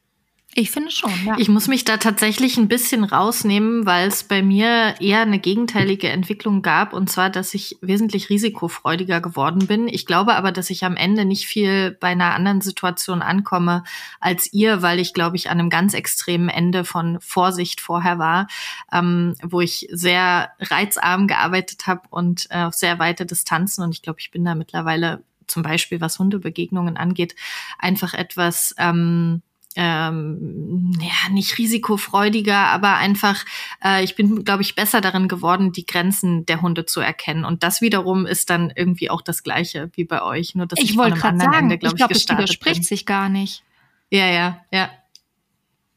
[0.55, 1.35] Ich finde schon, ja.
[1.37, 6.09] Ich muss mich da tatsächlich ein bisschen rausnehmen, weil es bei mir eher eine gegenteilige
[6.09, 9.87] Entwicklung gab, und zwar, dass ich wesentlich risikofreudiger geworden bin.
[9.87, 13.83] Ich glaube aber, dass ich am Ende nicht viel bei einer anderen Situation ankomme
[14.19, 18.47] als ihr, weil ich, glaube ich, an einem ganz extremen Ende von Vorsicht vorher war,
[18.91, 23.83] ähm, wo ich sehr reizarm gearbeitet habe und äh, auf sehr weite Distanzen.
[23.83, 27.35] Und ich glaube, ich bin da mittlerweile zum Beispiel, was Hundebegegnungen angeht,
[27.77, 29.43] einfach etwas ähm,
[29.76, 33.45] ähm, ja, nicht risikofreudiger, aber einfach,
[33.84, 37.45] äh, ich bin, glaube ich, besser darin geworden, die Grenzen der Hunde zu erkennen.
[37.45, 40.91] Und das wiederum ist dann irgendwie auch das Gleiche wie bei euch, nur dass ich,
[40.91, 42.84] ich wollte gerade sagen, Ende, glaub ich glaube, das widerspricht bin.
[42.84, 43.63] sich gar nicht.
[44.09, 44.89] Ja, ja, ja.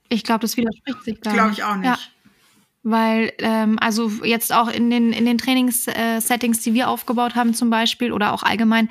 [0.09, 1.57] Ich glaube, das widerspricht sich gar glaub nicht.
[1.57, 2.01] Glaube ich auch nicht.
[2.01, 2.12] Ja.
[2.85, 7.55] Weil, ähm, also jetzt auch in den, in den Trainingssettings, äh, die wir aufgebaut haben
[7.55, 8.91] zum Beispiel oder auch allgemein,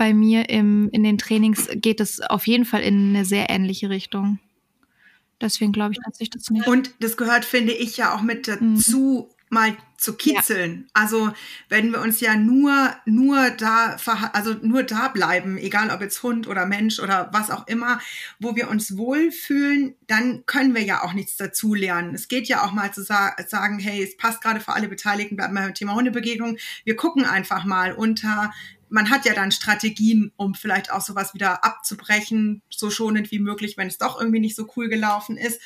[0.00, 3.90] bei mir im, in den Trainings geht es auf jeden Fall in eine sehr ähnliche
[3.90, 4.38] Richtung.
[5.42, 6.66] Deswegen glaube ich, dass ich das nicht.
[6.66, 9.44] Und das gehört, finde ich, ja auch mit dazu, mhm.
[9.50, 10.84] mal zu kitzeln.
[10.86, 11.02] Ja.
[11.02, 11.32] Also
[11.68, 13.98] wenn wir uns ja nur, nur da,
[14.32, 18.00] also nur da bleiben, egal ob jetzt Hund oder Mensch oder was auch immer,
[18.38, 22.14] wo wir uns wohlfühlen, dann können wir ja auch nichts dazu lernen.
[22.14, 25.36] Es geht ja auch mal zu sa sagen, hey, es passt gerade für alle Beteiligten,
[25.36, 26.56] bleiben wir beim Thema Hundebegegnung.
[26.84, 28.50] Wir gucken einfach mal unter
[28.90, 33.76] man hat ja dann Strategien, um vielleicht auch sowas wieder abzubrechen, so schonend wie möglich,
[33.76, 35.60] wenn es doch irgendwie nicht so cool gelaufen ist,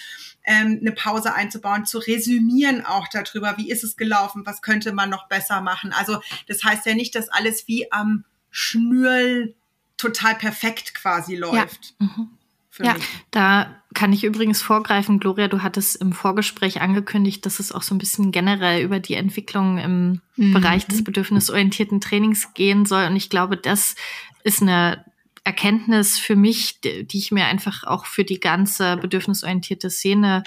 [0.45, 5.11] ähm, eine Pause einzubauen, zu resümieren auch darüber, wie ist es gelaufen, was könnte man
[5.11, 5.93] noch besser machen.
[5.93, 9.55] Also das heißt ja nicht, dass alles wie am Schnürl
[9.97, 11.95] total perfekt quasi läuft.
[11.99, 12.07] Ja.
[12.07, 12.39] Mhm
[12.79, 13.05] ja, mich.
[13.31, 17.95] Da kann ich übrigens vorgreifen, Gloria, du hattest im Vorgespräch angekündigt, dass es auch so
[17.95, 20.53] ein bisschen generell über die Entwicklung im mhm.
[20.53, 23.05] Bereich des bedürfnisorientierten Trainings gehen soll.
[23.07, 23.95] Und ich glaube, das
[24.43, 25.05] ist eine
[25.45, 30.43] Erkenntnis für mich, die ich mir einfach auch für die ganze bedürfnisorientierte Szene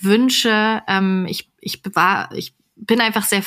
[0.00, 0.82] wünsche.
[0.86, 3.42] Ähm, ich, ich, bewahr, ich bin einfach sehr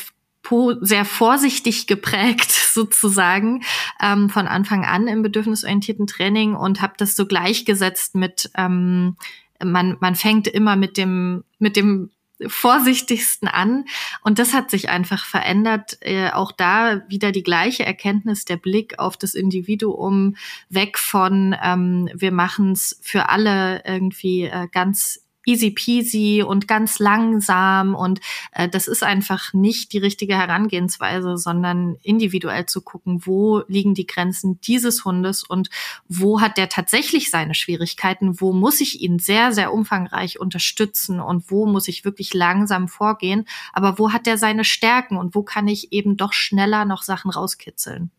[0.81, 3.63] sehr vorsichtig geprägt sozusagen
[4.01, 9.15] ähm, von Anfang an im bedürfnisorientierten Training und habe das so gleichgesetzt mit ähm,
[9.63, 12.11] man man fängt immer mit dem mit dem
[12.45, 13.85] vorsichtigsten an
[14.21, 15.97] und das hat sich einfach verändert.
[16.01, 20.35] Äh, auch da wieder die gleiche Erkenntnis, der Blick auf das Individuum
[20.69, 26.99] weg von ähm, wir machen es für alle irgendwie äh, ganz easy peasy und ganz
[26.99, 28.19] langsam und
[28.51, 34.05] äh, das ist einfach nicht die richtige Herangehensweise, sondern individuell zu gucken, wo liegen die
[34.05, 35.69] Grenzen dieses Hundes und
[36.09, 41.49] wo hat der tatsächlich seine Schwierigkeiten, wo muss ich ihn sehr, sehr umfangreich unterstützen und
[41.49, 45.67] wo muss ich wirklich langsam vorgehen, aber wo hat der seine Stärken und wo kann
[45.67, 48.11] ich eben doch schneller noch Sachen rauskitzeln.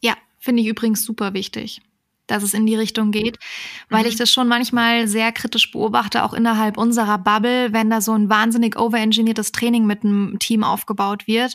[0.00, 1.82] Ja, finde ich übrigens super wichtig
[2.26, 3.38] dass es in die Richtung geht,
[3.88, 4.08] weil mhm.
[4.08, 8.28] ich das schon manchmal sehr kritisch beobachte, auch innerhalb unserer Bubble, wenn da so ein
[8.28, 11.54] wahnsinnig overengineertes Training mit einem Team aufgebaut wird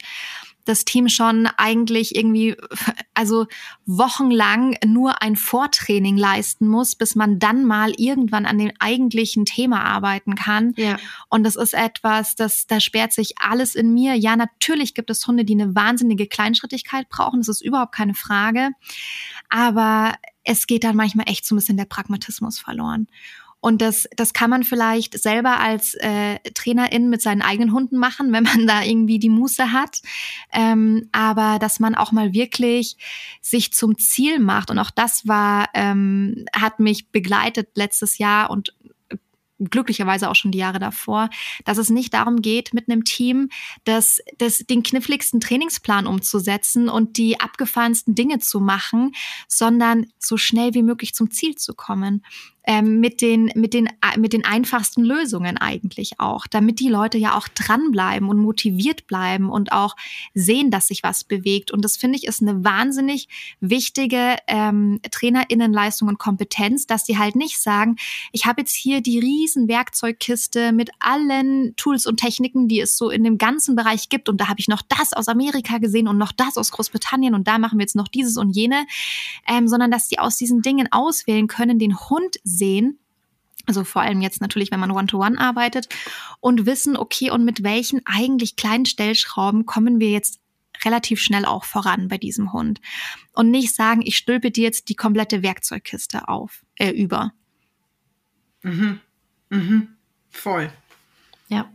[0.65, 2.55] das Team schon eigentlich irgendwie,
[3.13, 3.47] also
[3.85, 9.83] wochenlang nur ein Vortraining leisten muss, bis man dann mal irgendwann an dem eigentlichen Thema
[9.83, 10.73] arbeiten kann.
[10.77, 10.97] Ja.
[11.29, 14.15] Und das ist etwas, das, da sperrt sich alles in mir.
[14.15, 17.39] Ja, natürlich gibt es Hunde, die eine wahnsinnige Kleinschrittigkeit brauchen.
[17.39, 18.69] Das ist überhaupt keine Frage.
[19.49, 20.13] Aber
[20.43, 23.07] es geht dann manchmal echt so ein bisschen der Pragmatismus verloren.
[23.63, 28.33] Und das, das kann man vielleicht selber als äh, Trainerin mit seinen eigenen Hunden machen,
[28.33, 30.01] wenn man da irgendwie die Muße hat.
[30.51, 32.97] Ähm, aber dass man auch mal wirklich
[33.39, 34.71] sich zum Ziel macht.
[34.71, 38.73] Und auch das war, ähm, hat mich begleitet letztes Jahr und
[39.69, 41.29] glücklicherweise auch schon die Jahre davor,
[41.65, 43.49] dass es nicht darum geht, mit einem Team
[43.83, 49.13] das, das, den kniffligsten Trainingsplan umzusetzen und die abgefahrensten Dinge zu machen,
[49.47, 52.23] sondern so schnell wie möglich zum Ziel zu kommen.
[52.63, 57.35] Ähm, mit, den, mit, den, mit den einfachsten Lösungen eigentlich auch, damit die Leute ja
[57.37, 59.95] auch dranbleiben und motiviert bleiben und auch
[60.33, 61.71] sehen, dass sich was bewegt.
[61.71, 63.27] Und das finde ich ist eine wahnsinnig
[63.59, 67.95] wichtige ähm, Trainerinnenleistung und Kompetenz, dass sie halt nicht sagen,
[68.31, 73.09] ich habe jetzt hier die riesen Werkzeugkiste mit allen Tools und Techniken, die es so
[73.09, 74.29] in dem ganzen Bereich gibt.
[74.29, 77.47] Und da habe ich noch das aus Amerika gesehen und noch das aus Großbritannien und
[77.47, 78.85] da machen wir jetzt noch dieses und jene,
[79.47, 82.99] ähm, sondern dass sie aus diesen Dingen auswählen können, den Hund sehen,
[83.65, 85.87] also vor allem jetzt natürlich, wenn man One-to-One -one arbeitet
[86.39, 90.39] und wissen, okay, und mit welchen eigentlich kleinen Stellschrauben kommen wir jetzt
[90.83, 92.81] relativ schnell auch voran bei diesem Hund.
[93.33, 97.33] Und nicht sagen, ich stülpe dir jetzt die komplette Werkzeugkiste auf, äh, über.
[98.63, 98.99] Mhm.
[99.49, 99.89] Mhm.
[100.29, 100.71] Voll.
[101.47, 101.69] Ja.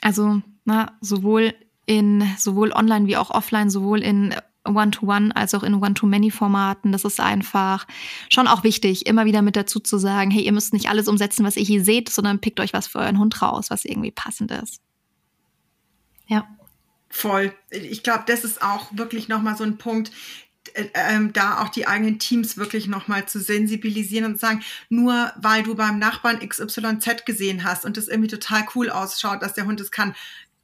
[0.00, 1.54] Also, na, sowohl
[1.86, 4.34] in, sowohl online wie auch offline, sowohl in
[4.74, 6.92] One-to-One als auch in One-to-Many-Formaten.
[6.92, 7.86] Das ist einfach
[8.28, 11.44] schon auch wichtig, immer wieder mit dazu zu sagen, hey, ihr müsst nicht alles umsetzen,
[11.44, 14.50] was ihr hier seht, sondern pickt euch was für euren Hund raus, was irgendwie passend
[14.50, 14.80] ist.
[16.26, 16.46] Ja.
[17.08, 17.54] Voll.
[17.70, 20.12] Ich glaube, das ist auch wirklich nochmal so ein Punkt,
[20.74, 25.62] äh, ähm, da auch die eigenen Teams wirklich nochmal zu sensibilisieren und sagen, nur weil
[25.62, 29.80] du beim Nachbarn XYZ gesehen hast und das irgendwie total cool ausschaut, dass der Hund
[29.80, 30.14] es kann,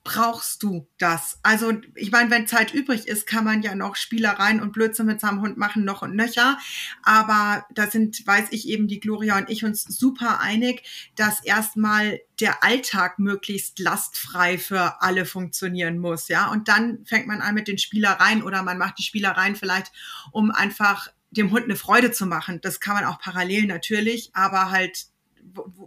[0.05, 1.39] brauchst du das?
[1.43, 5.21] Also, ich meine, wenn Zeit übrig ist, kann man ja noch Spielereien und Blödsinn mit
[5.21, 6.59] seinem Hund machen, noch und nöcher.
[7.03, 10.83] Aber da sind, weiß ich eben, die Gloria und ich uns super einig,
[11.17, 16.51] dass erstmal der Alltag möglichst lastfrei für alle funktionieren muss, ja.
[16.51, 19.91] Und dann fängt man an mit den Spielereien oder man macht die Spielereien vielleicht,
[20.33, 22.61] um einfach dem Hund eine Freude zu machen.
[22.61, 25.07] Das kann man auch parallel natürlich, aber halt,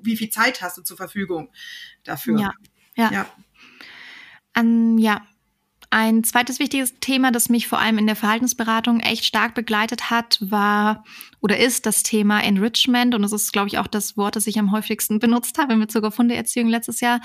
[0.01, 1.51] wie viel Zeit hast du zur Verfügung
[2.03, 2.39] dafür?
[2.39, 2.51] Ja.
[2.95, 3.11] Ja.
[3.11, 3.25] ja.
[4.57, 5.21] An, ja,
[5.89, 10.37] ein zweites wichtiges Thema, das mich vor allem in der Verhaltensberatung echt stark begleitet hat,
[10.41, 11.05] war
[11.39, 13.15] oder ist das Thema Enrichment.
[13.15, 15.79] Und das ist, glaube ich, auch das Wort, das ich am häufigsten benutzt habe in
[15.79, 17.21] Bezug auf Hundeerziehung letztes Jahr.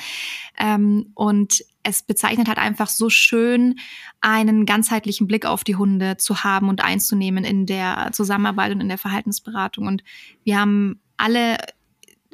[0.58, 3.80] Ähm, und es bezeichnet halt einfach so schön,
[4.20, 8.88] einen ganzheitlichen Blick auf die Hunde zu haben und einzunehmen in der Zusammenarbeit und in
[8.88, 9.86] der Verhaltensberatung.
[9.86, 10.04] Und
[10.44, 11.56] wir haben alle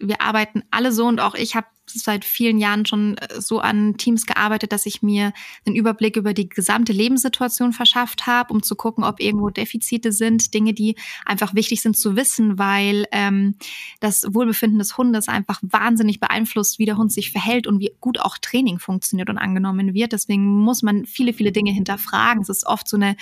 [0.01, 3.97] wir arbeiten alle so und auch ich habe seit vielen Jahren schon äh, so an
[3.97, 5.33] Teams gearbeitet, dass ich mir
[5.67, 10.55] einen Überblick über die gesamte Lebenssituation verschafft habe, um zu gucken, ob irgendwo Defizite sind,
[10.55, 13.57] Dinge, die einfach wichtig sind zu wissen, weil ähm,
[14.01, 18.21] das Wohlbefinden des Hundes einfach wahnsinnig beeinflusst, wie der Hund sich verhält und wie gut
[18.21, 20.13] auch Training funktioniert und angenommen wird.
[20.13, 22.43] Deswegen muss man viele, viele Dinge hinterfragen.
[22.43, 23.17] Es ist oft so eine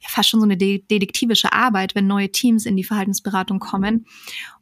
[0.00, 4.06] fast schon so eine detektivische Arbeit, wenn neue Teams in die Verhaltensberatung kommen.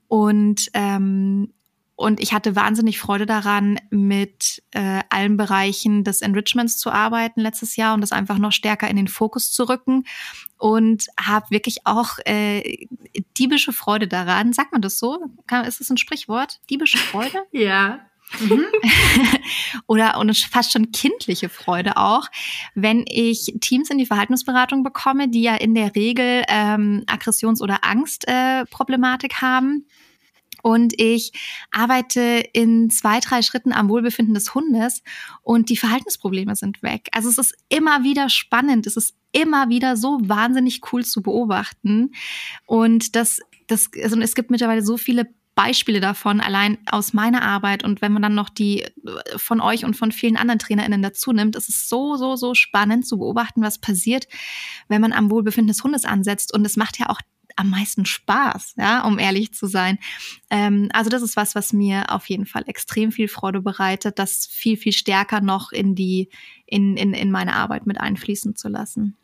[0.08, 1.52] Und ähm,
[1.96, 7.76] und ich hatte wahnsinnig Freude daran, mit äh, allen Bereichen des Enrichments zu arbeiten letztes
[7.76, 10.04] Jahr und das einfach noch stärker in den Fokus zu rücken.
[10.58, 12.86] Und habe wirklich auch äh,
[13.38, 14.52] diebische Freude daran.
[14.52, 15.18] Sagt man das so?
[15.66, 16.60] ist das ein Sprichwort?
[16.68, 17.38] Diebische Freude?
[17.50, 18.00] ja.
[18.40, 18.66] Mhm.
[19.86, 22.26] Oder und fast schon kindliche Freude auch,
[22.74, 27.84] wenn ich Teams in die Verhaltensberatung bekomme, die ja in der Regel ähm, Aggressions- oder
[27.84, 29.86] Angstproblematik äh, haben
[30.66, 31.30] und ich
[31.70, 35.04] arbeite in zwei, drei Schritten am Wohlbefinden des Hundes
[35.42, 37.08] und die Verhaltensprobleme sind weg.
[37.12, 42.10] Also es ist immer wieder spannend, es ist immer wieder so wahnsinnig cool zu beobachten
[42.66, 43.38] und das,
[43.68, 47.82] das, also es gibt mittlerweile so viele Beispiele davon, allein aus meiner Arbeit.
[47.82, 48.90] Und wenn man dann noch die äh,
[49.36, 53.06] von euch und von vielen anderen TrainerInnen dazu nimmt, ist es so, so, so spannend
[53.06, 54.28] zu beobachten, was passiert,
[54.88, 56.52] wenn man am Wohlbefinden des Hundes ansetzt.
[56.52, 57.22] Und es macht ja auch
[57.56, 59.98] am meisten Spaß, ja, um ehrlich zu sein.
[60.50, 64.46] Ähm, also das ist was, was mir auf jeden Fall extrem viel Freude bereitet, das
[64.46, 66.28] viel, viel stärker noch in die,
[66.66, 69.16] in, in, in meine Arbeit mit einfließen zu lassen.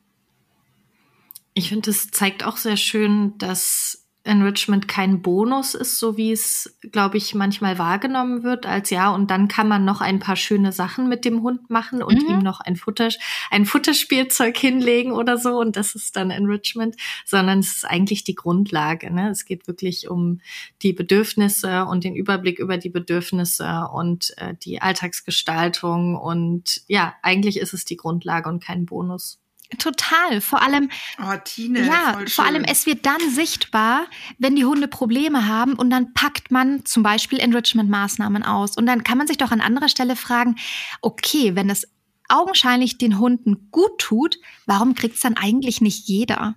[1.54, 6.78] Ich finde, es zeigt auch sehr schön, dass Enrichment kein Bonus ist, so wie es,
[6.92, 10.70] glaube ich, manchmal wahrgenommen wird als ja, und dann kann man noch ein paar schöne
[10.70, 12.34] Sachen mit dem Hund machen und mhm.
[12.34, 13.08] ihm noch ein Futter,
[13.50, 16.94] ein Futterspielzeug hinlegen oder so und das ist dann Enrichment,
[17.24, 19.12] sondern es ist eigentlich die Grundlage.
[19.12, 19.30] Ne?
[19.30, 20.40] Es geht wirklich um
[20.82, 27.58] die Bedürfnisse und den Überblick über die Bedürfnisse und äh, die Alltagsgestaltung und ja, eigentlich
[27.58, 29.41] ist es die Grundlage und kein Bonus.
[29.78, 30.40] Total.
[30.40, 34.06] Vor allem, oh, Tine, ja, vor allem, es wird dann sichtbar,
[34.38, 38.76] wenn die Hunde Probleme haben und dann packt man zum Beispiel Enrichment-Maßnahmen aus.
[38.76, 40.56] Und dann kann man sich doch an anderer Stelle fragen,
[41.00, 41.88] okay, wenn es
[42.28, 46.54] augenscheinlich den Hunden gut tut, warum kriegt es dann eigentlich nicht jeder?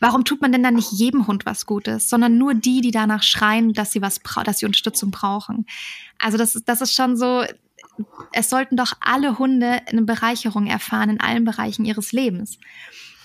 [0.00, 3.22] Warum tut man denn dann nicht jedem Hund was Gutes, sondern nur die, die danach
[3.22, 5.66] schreien, dass sie was, dass sie Unterstützung brauchen?
[6.18, 7.44] Also das ist, das ist schon so,
[8.32, 12.58] es sollten doch alle Hunde eine Bereicherung erfahren in allen Bereichen ihres Lebens.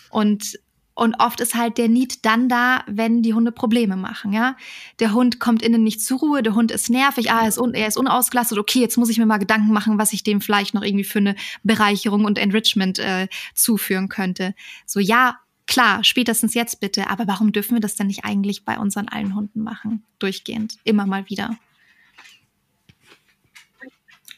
[0.10, 0.60] Und
[0.96, 4.58] Und oft ist halt der Need dann da, wenn die Hunde Probleme machen, ja.
[5.00, 7.74] Der Hund kommt innen nicht zur Ruhe, der Hund ist nervig, ah, er ist, un
[7.74, 10.74] er ist unausgelastet, okay, jetzt muss ich mir mal Gedanken machen, was ich dem vielleicht
[10.74, 14.54] noch irgendwie für eine Bereicherung und Enrichment äh, zuführen könnte.
[14.86, 18.78] So, ja, klar, spätestens jetzt bitte, aber warum dürfen wir das denn nicht eigentlich bei
[18.78, 20.04] unseren allen Hunden machen?
[20.20, 21.58] Durchgehend, immer mal wieder.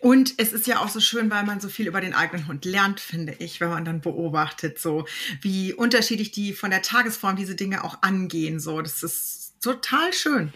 [0.01, 2.65] Und es ist ja auch so schön, weil man so viel über den eigenen Hund
[2.65, 5.05] lernt, finde ich, wenn man dann beobachtet, so
[5.41, 8.59] wie unterschiedlich die von der Tagesform diese Dinge auch angehen.
[8.59, 10.53] So, das ist total schön.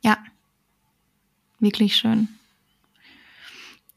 [0.00, 0.16] Ja,
[1.58, 2.28] wirklich schön.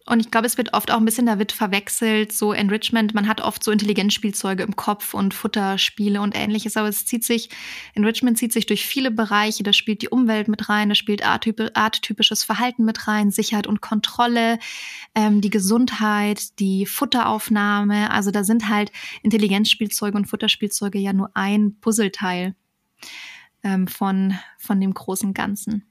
[0.07, 3.13] Und ich glaube, es wird oft auch ein bisschen damit verwechselt, so Enrichment.
[3.13, 7.49] Man hat oft so Intelligenzspielzeuge im Kopf und Futterspiele und ähnliches, aber es zieht sich,
[7.93, 9.61] Enrichment zieht sich durch viele Bereiche.
[9.61, 14.57] Da spielt die Umwelt mit rein, da spielt arttypisches Verhalten mit rein, Sicherheit und Kontrolle,
[15.13, 18.09] ähm, die Gesundheit, die Futteraufnahme.
[18.09, 18.91] Also da sind halt
[19.21, 22.55] Intelligenzspielzeuge und Futterspielzeuge ja nur ein Puzzleteil
[23.63, 25.90] ähm, von, von dem großen Ganzen.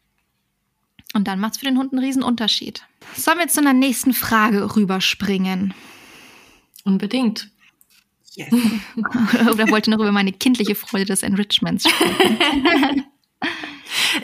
[1.15, 2.85] Und dann macht es für den Hund einen riesen Unterschied.
[3.17, 5.75] Sollen wir zu einer nächsten Frage rüberspringen?
[6.85, 7.51] Unbedingt.
[8.35, 8.53] Yes.
[9.53, 13.05] Oder wollt ihr noch über meine kindliche Freude des Enrichments sprechen?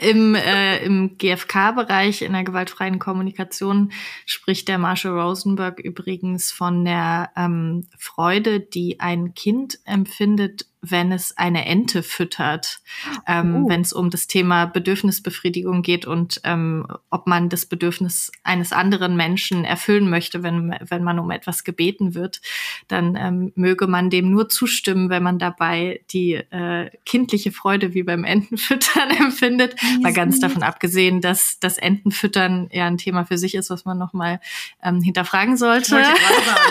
[0.01, 3.91] Im, äh, im GFK-Bereich in der gewaltfreien Kommunikation
[4.25, 11.37] spricht der Marshall Rosenberg übrigens von der ähm, Freude, die ein Kind empfindet, wenn es
[11.37, 12.79] eine Ente füttert,
[13.27, 13.69] ähm, oh.
[13.69, 19.15] wenn es um das Thema Bedürfnisbefriedigung geht und ähm, ob man das Bedürfnis eines anderen
[19.15, 22.41] Menschen erfüllen möchte, wenn, wenn man um etwas gebeten wird,
[22.87, 28.03] dann ähm, möge man dem nur zustimmen, wenn man dabei die äh, kindliche Freude wie
[28.03, 29.75] beim Entenfüttern empfindet.
[30.01, 33.97] Mal ganz davon abgesehen, dass das Entenfüttern ja ein Thema für sich ist, was man
[33.97, 34.39] nochmal
[34.83, 36.03] ähm, hinterfragen sollte.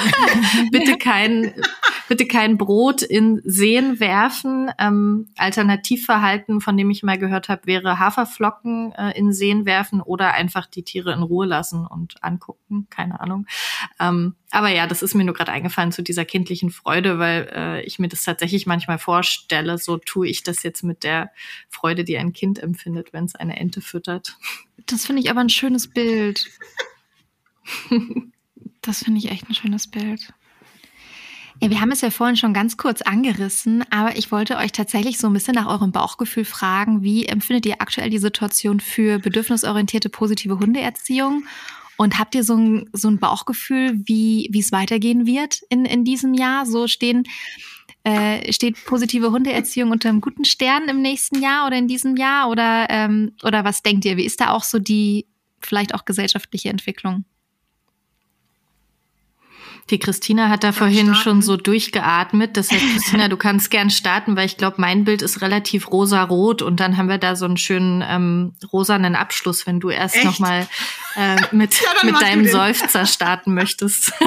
[0.70, 1.54] bitte kein,
[2.08, 4.70] bitte kein Brot in Seen werfen.
[4.78, 10.32] Ähm, Alternativverhalten, von dem ich mal gehört habe, wäre Haferflocken äh, in Seen werfen oder
[10.32, 12.86] einfach die Tiere in Ruhe lassen und angucken.
[12.88, 13.46] Keine Ahnung.
[13.98, 17.82] Ähm, aber ja, das ist mir nur gerade eingefallen zu dieser kindlichen Freude, weil äh,
[17.82, 21.32] ich mir das tatsächlich manchmal vorstelle, so tue ich das jetzt mit der
[21.68, 24.36] Freude, die ein Kind empfindet, wenn es eine Ente füttert.
[24.86, 26.48] Das finde ich aber ein schönes Bild.
[28.82, 30.32] das finde ich echt ein schönes Bild.
[31.61, 35.16] Ja, wir haben es ja vorhin schon ganz kurz angerissen, aber ich wollte euch tatsächlich
[35.16, 37.02] so ein bisschen nach eurem Bauchgefühl fragen.
[37.02, 41.44] Wie empfindet ihr aktuell die Situation für bedürfnisorientierte positive Hundeerziehung?
[41.96, 46.04] Und habt ihr so ein, so ein Bauchgefühl, wie, wie es weitergehen wird in, in
[46.04, 46.66] diesem Jahr?
[46.66, 47.24] So stehen,
[48.04, 52.50] äh, steht positive Hundeerziehung unter einem guten Stern im nächsten Jahr oder in diesem Jahr?
[52.50, 54.18] Oder, ähm, oder was denkt ihr?
[54.18, 55.26] Wie ist da auch so die
[55.61, 57.24] vielleicht auch gesellschaftliche Entwicklung?
[59.91, 61.22] Die Christina hat da vorhin starten.
[61.22, 62.57] schon so durchgeatmet.
[62.57, 66.62] Das heißt, Christina, du kannst gern starten, weil ich glaube, mein Bild ist relativ rosa-rot
[66.62, 70.66] und dann haben wir da so einen schönen ähm, rosanen Abschluss, wenn du erst nochmal
[71.16, 74.12] äh, mit, ja, mit deinem Seufzer starten möchtest.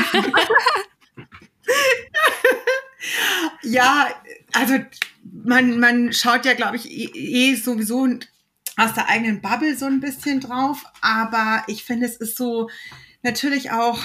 [3.63, 4.07] ja,
[4.53, 4.75] also
[5.43, 8.07] man, man schaut ja, glaube ich, eh, eh sowieso
[8.77, 12.69] aus der eigenen Bubble so ein bisschen drauf, aber ich finde, es ist so,
[13.21, 13.99] natürlich auch,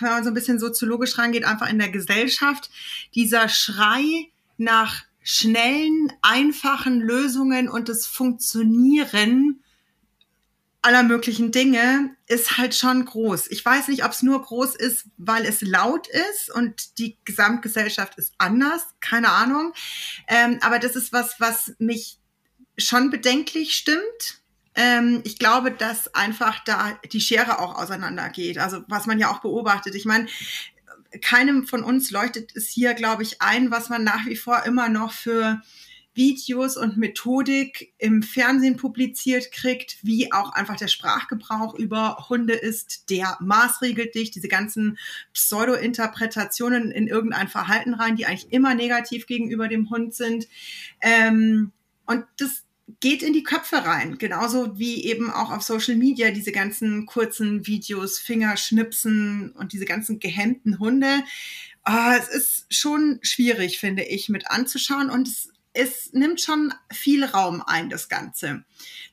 [0.00, 2.70] wenn man so ein bisschen soziologisch rangeht, einfach in der Gesellschaft,
[3.14, 9.62] dieser Schrei nach schnellen, einfachen Lösungen und das Funktionieren
[10.86, 13.50] aller möglichen Dinge ist halt schon groß.
[13.50, 18.16] Ich weiß nicht, ob es nur groß ist, weil es laut ist und die Gesamtgesellschaft
[18.18, 18.86] ist anders.
[19.00, 19.72] Keine Ahnung.
[20.28, 22.18] Ähm, aber das ist was, was mich
[22.78, 24.42] schon bedenklich stimmt.
[24.76, 28.58] Ähm, ich glaube, dass einfach da die Schere auch auseinandergeht.
[28.58, 29.94] Also was man ja auch beobachtet.
[29.94, 30.26] Ich meine,
[31.22, 34.88] keinem von uns leuchtet es hier, glaube ich, ein, was man nach wie vor immer
[34.88, 35.62] noch für
[36.16, 43.10] Videos und Methodik im Fernsehen publiziert kriegt, wie auch einfach der Sprachgebrauch über Hunde ist,
[43.10, 44.98] der maßregelt dich, diese ganzen
[45.34, 50.48] Pseudo-Interpretationen in irgendein Verhalten rein, die eigentlich immer negativ gegenüber dem Hund sind.
[51.02, 51.72] Ähm,
[52.06, 52.65] und das
[53.00, 54.18] geht in die Köpfe rein.
[54.18, 60.20] Genauso wie eben auch auf Social Media diese ganzen kurzen Videos, Fingerschnipsen und diese ganzen
[60.20, 61.24] gehemmten Hunde.
[61.88, 67.24] Oh, es ist schon schwierig, finde ich, mit anzuschauen und es, es nimmt schon viel
[67.24, 68.64] Raum ein, das Ganze.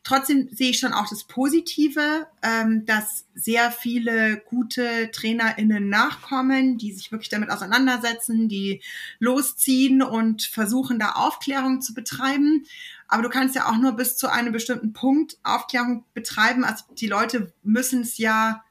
[0.03, 6.91] Trotzdem sehe ich schon auch das Positive, ähm, dass sehr viele gute TrainerInnen nachkommen, die
[6.91, 8.81] sich wirklich damit auseinandersetzen, die
[9.19, 12.65] losziehen und versuchen, da Aufklärung zu betreiben.
[13.13, 16.63] Aber du kannst ja auch nur bis zu einem bestimmten Punkt Aufklärung betreiben.
[16.63, 18.63] Also die Leute müssen es ja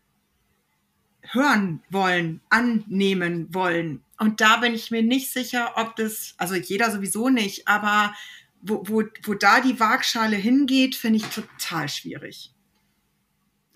[1.20, 4.02] hören wollen, annehmen wollen.
[4.18, 8.16] Und da bin ich mir nicht sicher, ob das, also jeder sowieso nicht, aber
[8.60, 12.52] wo, wo, wo da die Waagschale hingeht, finde ich total schwierig.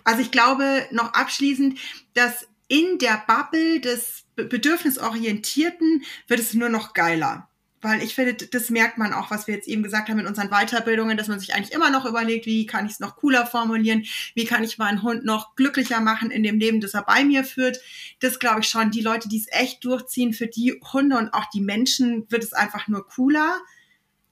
[0.02, 1.78] Also ich glaube noch abschließend,
[2.14, 7.48] dass in der Bubble des Bedürfnisorientierten wird es nur noch geiler.
[7.86, 10.50] Weil ich finde, das merkt man auch, was wir jetzt eben gesagt haben in unseren
[10.50, 14.04] Weiterbildungen, dass man sich eigentlich immer noch überlegt, wie kann ich es noch cooler formulieren,
[14.34, 17.44] wie kann ich meinen Hund noch glücklicher machen in dem Leben, das er bei mir
[17.44, 17.78] führt.
[18.18, 18.90] Das glaube ich schon.
[18.90, 22.52] Die Leute, die es echt durchziehen, für die Hunde und auch die Menschen wird es
[22.52, 23.60] einfach nur cooler.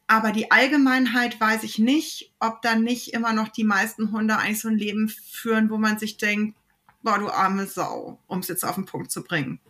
[0.09, 4.63] Aber die Allgemeinheit weiß ich nicht, ob dann nicht immer noch die meisten Hunde eigentlich
[4.63, 6.59] so ein Leben führen, wo man sich denkt,
[7.05, 9.61] boah, du arme Sau, um es jetzt auf den Punkt zu bringen.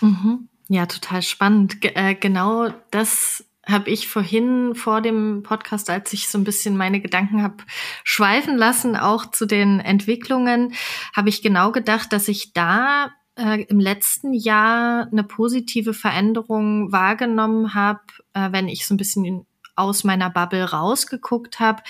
[0.00, 0.48] Mhm.
[0.68, 1.80] Ja, total spannend.
[1.80, 6.76] G äh, genau das habe ich vorhin vor dem Podcast, als ich so ein bisschen
[6.76, 7.64] meine Gedanken habe
[8.04, 10.72] schweifen lassen, auch zu den Entwicklungen,
[11.14, 17.74] habe ich genau gedacht, dass ich da äh, im letzten Jahr eine positive Veränderung wahrgenommen
[17.74, 18.00] habe,
[18.32, 19.46] äh, wenn ich so ein bisschen
[19.76, 21.82] aus meiner Bubble rausgeguckt habe,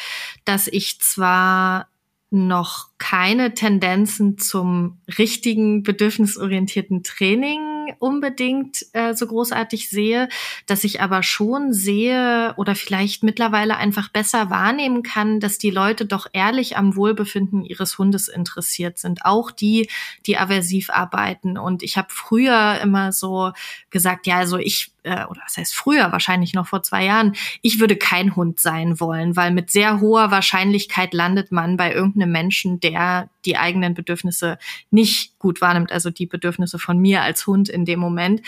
[0.44, 1.88] dass ich zwar
[2.30, 10.28] noch keine Tendenzen zum richtigen bedürfnisorientierten Training unbedingt äh, so großartig sehe,
[10.66, 16.06] dass ich aber schon sehe oder vielleicht mittlerweile einfach besser wahrnehmen kann, dass die Leute
[16.06, 19.88] doch ehrlich am Wohlbefinden ihres Hundes interessiert sind, auch die,
[20.26, 21.58] die aversiv arbeiten.
[21.58, 23.52] Und ich habe früher immer so
[23.90, 27.80] gesagt, ja, also ich äh, oder was heißt früher, wahrscheinlich noch vor zwei Jahren, ich
[27.80, 32.80] würde kein Hund sein wollen, weil mit sehr hoher Wahrscheinlichkeit landet man bei irgendeinem Menschen,
[32.80, 34.58] der die eigenen Bedürfnisse
[34.90, 38.42] nicht gut wahrnimmt, also die Bedürfnisse von mir als Hund in dem Moment.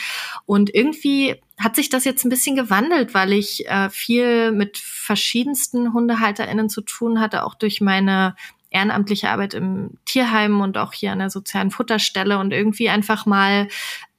[0.44, 5.94] Und irgendwie hat sich das jetzt ein bisschen gewandelt, weil ich äh, viel mit verschiedensten
[5.94, 8.36] HundehalterInnen zu tun hatte, auch durch meine
[8.70, 13.68] ehrenamtliche Arbeit im Tierheim und auch hier an der sozialen Futterstelle und irgendwie einfach mal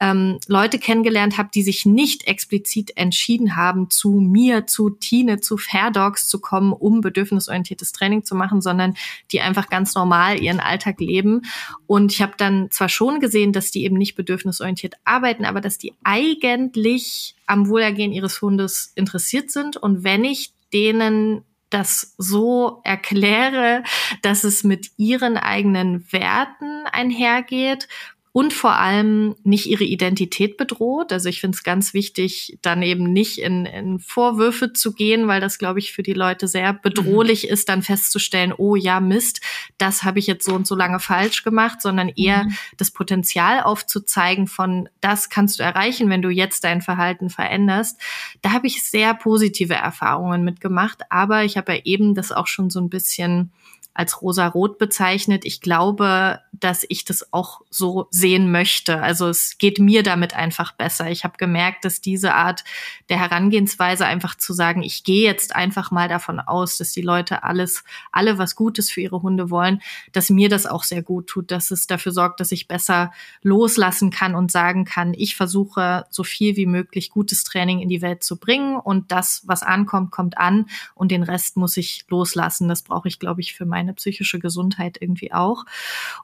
[0.01, 5.57] ähm, Leute kennengelernt habe, die sich nicht explizit entschieden haben, zu mir, zu Tine, zu
[5.57, 8.95] Fair Dogs zu kommen, um bedürfnisorientiertes Training zu machen, sondern
[9.31, 11.43] die einfach ganz normal ihren Alltag leben.
[11.87, 15.77] Und ich habe dann zwar schon gesehen, dass die eben nicht bedürfnisorientiert arbeiten, aber dass
[15.77, 19.77] die eigentlich am Wohlergehen ihres Hundes interessiert sind.
[19.77, 21.43] Und wenn ich denen
[21.73, 23.83] das so erkläre,
[24.21, 27.87] dass es mit ihren eigenen Werten einhergeht
[28.33, 31.11] und vor allem nicht ihre Identität bedroht.
[31.11, 35.41] Also ich finde es ganz wichtig, dann eben nicht in, in Vorwürfe zu gehen, weil
[35.41, 37.49] das, glaube ich, für die Leute sehr bedrohlich mhm.
[37.49, 39.41] ist, dann festzustellen, oh ja, Mist,
[39.77, 42.55] das habe ich jetzt so und so lange falsch gemacht, sondern eher mhm.
[42.77, 47.99] das Potenzial aufzuzeigen von, das kannst du erreichen, wenn du jetzt dein Verhalten veränderst.
[48.41, 52.69] Da habe ich sehr positive Erfahrungen mitgemacht, aber ich habe ja eben das auch schon
[52.69, 53.51] so ein bisschen
[53.93, 55.43] als rosa-rot bezeichnet.
[55.43, 59.01] Ich glaube, dass ich das auch so sehen möchte.
[59.01, 61.09] Also es geht mir damit einfach besser.
[61.09, 62.63] Ich habe gemerkt, dass diese Art
[63.09, 67.43] der Herangehensweise einfach zu sagen, ich gehe jetzt einfach mal davon aus, dass die Leute
[67.43, 69.81] alles, alle was Gutes für ihre Hunde wollen,
[70.13, 73.11] dass mir das auch sehr gut tut, dass es dafür sorgt, dass ich besser
[73.41, 78.01] loslassen kann und sagen kann, ich versuche so viel wie möglich gutes Training in die
[78.01, 82.69] Welt zu bringen und das, was ankommt, kommt an und den Rest muss ich loslassen.
[82.69, 85.65] Das brauche ich, glaube ich, für meine meine psychische Gesundheit irgendwie auch.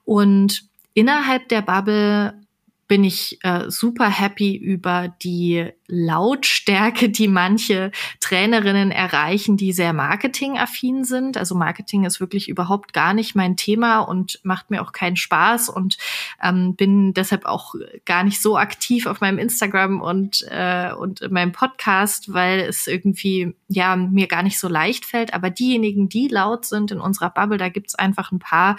[0.05, 2.39] Und innerhalb der Bubble
[2.87, 11.05] bin ich äh, super happy über die Lautstärke, die manche Trainerinnen erreichen, die sehr marketingaffin
[11.05, 11.37] sind.
[11.37, 15.69] Also Marketing ist wirklich überhaupt gar nicht mein Thema und macht mir auch keinen Spaß
[15.69, 15.97] und
[16.43, 17.73] ähm, bin deshalb auch
[18.05, 22.87] gar nicht so aktiv auf meinem Instagram und äh, und in meinem Podcast, weil es
[22.87, 25.33] irgendwie ja mir gar nicht so leicht fällt.
[25.33, 28.75] Aber diejenigen, die laut sind in unserer Bubble, da gibt's einfach ein paar,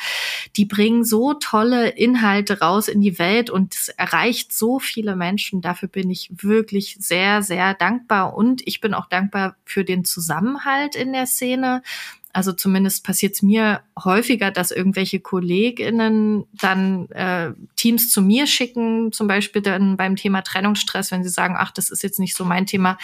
[0.56, 5.62] die bringen so tolle Inhalte raus in die Welt und es erreicht so viele Menschen.
[5.62, 10.96] Dafür bin ich wirklich sehr, sehr dankbar und ich bin auch dankbar für den Zusammenhalt
[10.96, 11.82] in der Szene.
[12.32, 19.12] Also zumindest passiert es mir häufiger, dass irgendwelche KollegInnen dann äh, Teams zu mir schicken,
[19.12, 22.44] zum Beispiel dann beim Thema Trennungsstress, wenn sie sagen, ach, das ist jetzt nicht so
[22.44, 22.98] mein Thema,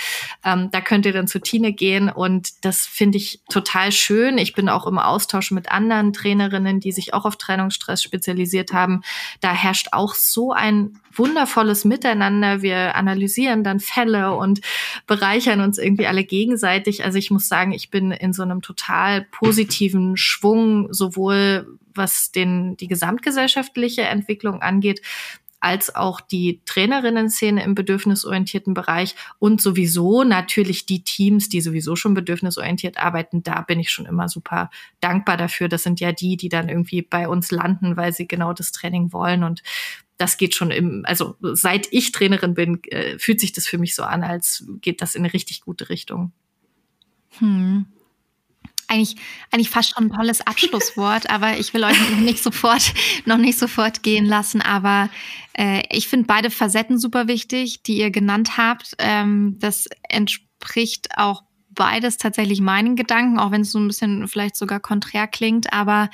[0.45, 4.37] ähm, da könnt ihr dann zu Tine gehen und das finde ich total schön.
[4.37, 9.03] Ich bin auch im Austausch mit anderen Trainerinnen, die sich auch auf Trennungsstress spezialisiert haben.
[9.41, 12.63] Da herrscht auch so ein wundervolles Miteinander.
[12.63, 14.61] Wir analysieren dann Fälle und
[15.07, 17.05] bereichern uns irgendwie alle gegenseitig.
[17.05, 22.77] Also ich muss sagen, ich bin in so einem total positiven Schwung, sowohl was den,
[22.77, 25.01] die gesamtgesellschaftliche Entwicklung angeht,
[25.65, 32.13] als auch die Trainerinnen-Szene im bedürfnisorientierten Bereich und sowieso natürlich die Teams, die sowieso schon
[32.13, 33.43] bedürfnisorientiert arbeiten.
[33.43, 34.69] Da bin ich schon immer super
[35.01, 35.69] dankbar dafür.
[35.69, 39.15] Das sind ja die, die dann irgendwie bei uns landen, weil sie genau das Training
[39.15, 39.63] wollen und
[40.19, 43.95] das geht schon im, also seit ich Trainerin bin, äh, fühlt sich das für mich
[43.95, 46.31] so an, als geht das in eine richtig gute Richtung.
[47.39, 47.87] Hm
[48.89, 49.17] eigentlich,
[49.51, 52.93] eigentlich fast schon ein tolles Abschlusswort, aber ich will euch noch nicht sofort,
[53.25, 54.61] noch nicht sofort gehen lassen.
[54.61, 55.11] Aber
[55.57, 58.95] äh, ich finde beide Facetten super wichtig, die ihr genannt habt.
[58.99, 61.43] Ähm, das entspricht auch
[61.75, 65.73] beides tatsächlich meinen Gedanken, auch wenn es so ein bisschen vielleicht sogar konträr klingt.
[65.73, 66.11] Aber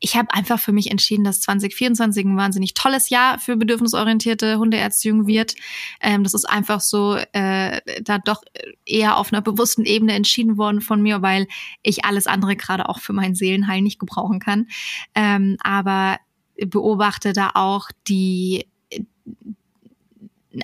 [0.00, 5.26] ich habe einfach für mich entschieden, dass 2024 ein wahnsinnig tolles Jahr für bedürfnisorientierte Hundeerziehung
[5.26, 5.54] wird.
[6.00, 8.42] Ähm, das ist einfach so äh, da doch
[8.84, 11.46] eher auf einer bewussten Ebene entschieden worden von mir, weil
[11.82, 14.68] ich alles andere gerade auch für meinen Seelenheil nicht gebrauchen kann.
[15.14, 16.18] Ähm, aber
[16.56, 18.66] beobachte da auch die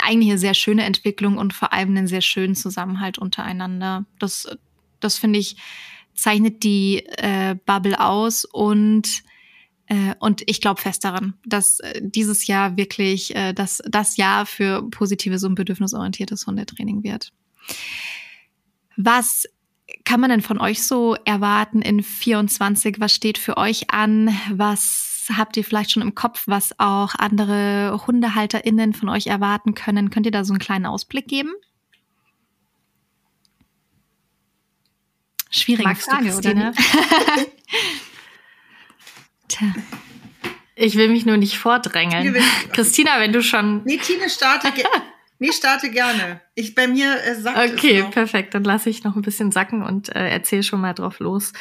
[0.01, 4.07] eigentlich eine sehr schöne Entwicklung und vor allem einen sehr schönen Zusammenhalt untereinander.
[4.19, 4.49] Das,
[5.01, 5.57] das finde ich,
[6.15, 9.23] zeichnet die äh, Bubble aus und
[9.87, 14.47] äh, und ich glaube fest daran, dass äh, dieses Jahr wirklich äh, das, das Jahr
[14.47, 17.33] für positives und bedürfnisorientiertes Hundetraining wird.
[18.97, 19.47] Was
[20.05, 23.01] kann man denn von euch so erwarten in 24?
[23.01, 24.31] Was steht für euch an?
[24.53, 30.11] Was habt ihr vielleicht schon im Kopf, was auch andere HundehalterInnen von euch erwarten können?
[30.11, 31.53] Könnt ihr da so einen kleinen Ausblick geben?
[35.51, 36.55] Schwierige Magst Frage, oder?
[36.55, 36.73] Ne?
[39.49, 39.75] Tja.
[40.77, 42.35] Ich will mich nur nicht vordrängeln.
[42.73, 43.83] Christina, wenn du schon.
[43.85, 44.73] Nee, Tine, starte,
[45.43, 46.43] Nee, starte gerne.
[46.55, 48.55] Ich bei mir äh, sackt Okay, perfekt.
[48.55, 51.55] Dann lasse ich noch ein bisschen sacken und äh, erzähle schon mal drauf los.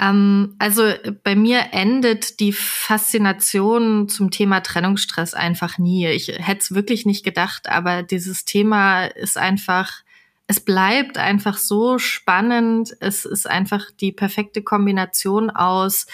[0.00, 0.84] Ähm, also
[1.24, 6.06] bei mir endet die Faszination zum Thema Trennungsstress einfach nie.
[6.06, 10.04] Ich hätte es wirklich nicht gedacht, aber dieses Thema ist einfach
[10.46, 12.96] es bleibt einfach so spannend.
[12.98, 16.06] Es ist einfach die perfekte Kombination aus.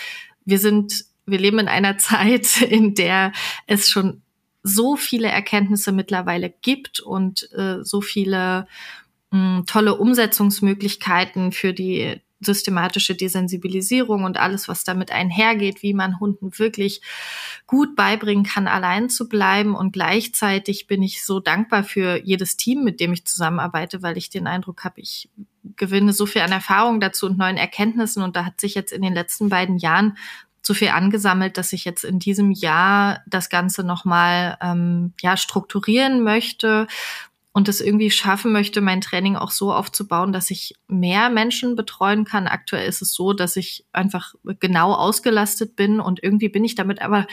[0.44, 3.32] Wir sind, wir leben in einer Zeit, in der
[3.66, 4.22] es schon
[4.66, 8.66] so viele Erkenntnisse mittlerweile gibt und äh, so viele
[9.30, 16.20] mh, hm, tolle Umsetzungsmöglichkeiten für die systematische Desensibilisierung und alles, was damit einhergeht, wie man
[16.20, 17.00] Hunden wirklich
[17.66, 19.74] gut beibringen kann, allein zu bleiben.
[19.74, 24.28] Und gleichzeitig bin ich so dankbar für jedes Team, mit dem ich zusammenarbeite, weil ich
[24.28, 25.30] den Eindruck habe, ich
[25.76, 28.22] gewinne so viel an Erfahrung dazu und neuen Erkenntnissen.
[28.22, 30.18] Und da hat sich jetzt in den letzten beiden Jahren
[30.66, 36.22] so viel angesammelt, dass ich jetzt in diesem Jahr das Ganze nochmal ähm, ja, strukturieren
[36.22, 36.86] möchte
[37.56, 42.26] und es irgendwie schaffen möchte, mein Training auch so aufzubauen, dass ich mehr Menschen betreuen
[42.26, 42.48] kann.
[42.48, 47.00] Aktuell ist es so, dass ich einfach genau ausgelastet bin und irgendwie bin ich damit
[47.00, 47.26] aber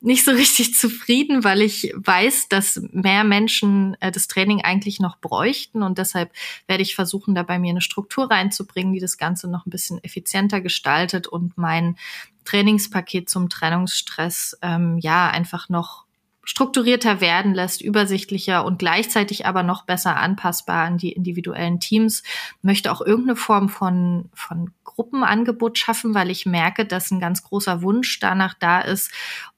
[0.00, 5.18] nicht so richtig zufrieden, weil ich weiß, dass mehr Menschen äh, das Training eigentlich noch
[5.18, 6.32] bräuchten und deshalb
[6.66, 10.02] werde ich versuchen, da bei mir eine Struktur reinzubringen, die das Ganze noch ein bisschen
[10.02, 11.98] effizienter gestaltet und mein
[12.46, 16.05] Trainingspaket zum Trennungsstress ähm, ja einfach noch
[16.46, 22.22] strukturierter werden lässt, übersichtlicher und gleichzeitig aber noch besser anpassbar an die individuellen Teams.
[22.62, 27.82] Möchte auch irgendeine Form von, von Gruppenangebot schaffen, weil ich merke, dass ein ganz großer
[27.82, 29.10] Wunsch danach da ist,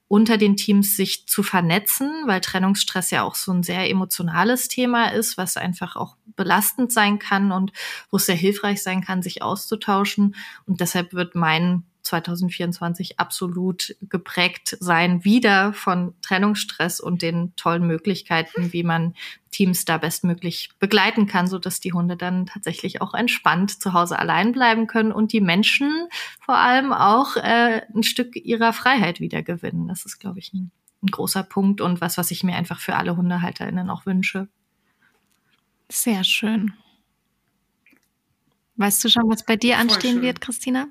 [0.09, 5.13] unter den Teams sich zu vernetzen, weil Trennungsstress ja auch so ein sehr emotionales Thema
[5.13, 7.73] ist, was einfach auch belastend sein kann und
[8.11, 10.35] wo es sehr hilfreich sein kann, sich auszutauschen.
[10.67, 18.73] Und deshalb wird mein 2024 absolut geprägt sein, wieder von Trennungsstress und den tollen Möglichkeiten,
[18.73, 19.15] wie man
[19.51, 24.19] Teams da bestmöglich begleiten kann, so dass die Hunde dann tatsächlich auch entspannt zu Hause
[24.19, 26.09] allein bleiben können und die Menschen
[26.41, 29.89] vor allem auch äh, ein Stück ihrer Freiheit wieder gewinnen.
[29.89, 30.71] Das ist, glaube ich, ein,
[31.03, 34.49] ein großer Punkt und was, was ich mir einfach für alle HundehalterInnen auch wünsche.
[35.91, 36.75] Sehr schön.
[38.77, 40.87] Weißt du schon, was bei dir anstehen wird, Christina?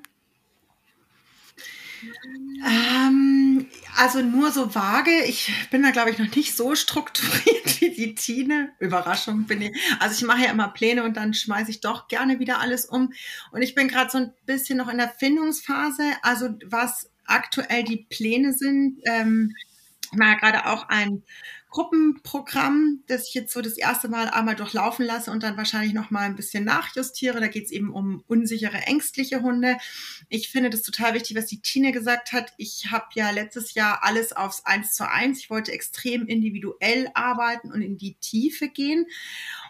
[2.66, 5.24] Ähm, also nur so vage.
[5.26, 8.72] Ich bin da, glaube ich, noch nicht so strukturiert wie die Tine.
[8.78, 9.76] Überraschung bin ich.
[10.00, 13.12] Also ich mache ja immer Pläne und dann schmeiße ich doch gerne wieder alles um.
[13.52, 16.04] Und ich bin gerade so ein bisschen noch in der Findungsphase.
[16.22, 19.00] Also was aktuell die Pläne sind.
[19.04, 19.54] Ähm,
[20.10, 21.22] ich mache ja gerade auch ein
[21.70, 26.10] Gruppenprogramm, das ich jetzt so das erste Mal einmal durchlaufen lasse und dann wahrscheinlich noch
[26.10, 27.40] mal ein bisschen nachjustiere.
[27.40, 29.76] Da geht es eben um unsichere, ängstliche Hunde.
[30.28, 32.54] Ich finde das total wichtig, was die Tine gesagt hat.
[32.56, 35.40] Ich habe ja letztes Jahr alles aufs Eins zu eins.
[35.40, 39.06] Ich wollte extrem individuell arbeiten und in die Tiefe gehen.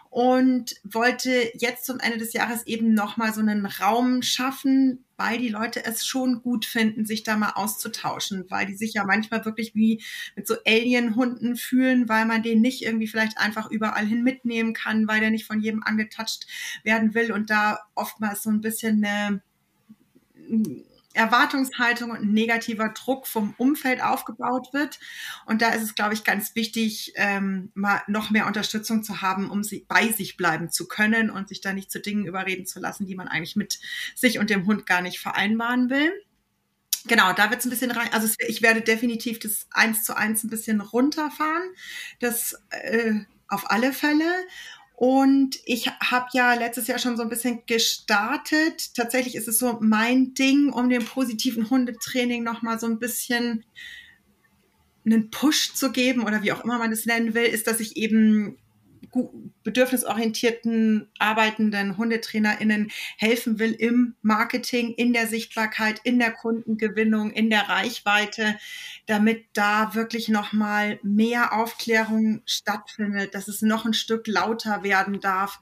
[0.09, 5.49] Und wollte jetzt zum Ende des Jahres eben nochmal so einen Raum schaffen, weil die
[5.49, 9.75] Leute es schon gut finden, sich da mal auszutauschen, weil die sich ja manchmal wirklich
[9.75, 10.01] wie
[10.35, 15.07] mit so Alien-Hunden fühlen, weil man den nicht irgendwie vielleicht einfach überall hin mitnehmen kann,
[15.07, 16.47] weil der nicht von jedem angetatscht
[16.83, 19.41] werden will und da oftmals so ein bisschen eine
[21.13, 24.99] Erwartungshaltung und negativer Druck vom Umfeld aufgebaut wird.
[25.45, 29.49] Und da ist es, glaube ich, ganz wichtig, ähm, mal noch mehr Unterstützung zu haben,
[29.49, 32.79] um sie bei sich bleiben zu können und sich da nicht zu Dingen überreden zu
[32.79, 33.79] lassen, die man eigentlich mit
[34.15, 36.11] sich und dem Hund gar nicht vereinbaren will.
[37.07, 38.09] Genau, da wird es ein bisschen rein.
[38.11, 41.63] Also ich werde definitiv das eins zu eins ein bisschen runterfahren.
[42.19, 43.13] Das äh,
[43.47, 44.31] auf alle Fälle.
[44.99, 48.93] Und ich habe ja letztes Jahr schon so ein bisschen gestartet.
[48.95, 53.63] Tatsächlich ist es so mein Ding, um dem positiven Hundetraining nochmal so ein bisschen
[55.05, 57.95] einen Push zu geben oder wie auch immer man es nennen will, ist, dass ich
[57.95, 58.57] eben
[59.63, 67.69] bedürfnisorientierten arbeitenden HundetrainerInnen helfen will im Marketing, in der Sichtbarkeit, in der Kundengewinnung, in der
[67.69, 68.57] Reichweite,
[69.05, 75.59] damit da wirklich nochmal mehr Aufklärung stattfindet, dass es noch ein Stück lauter werden darf,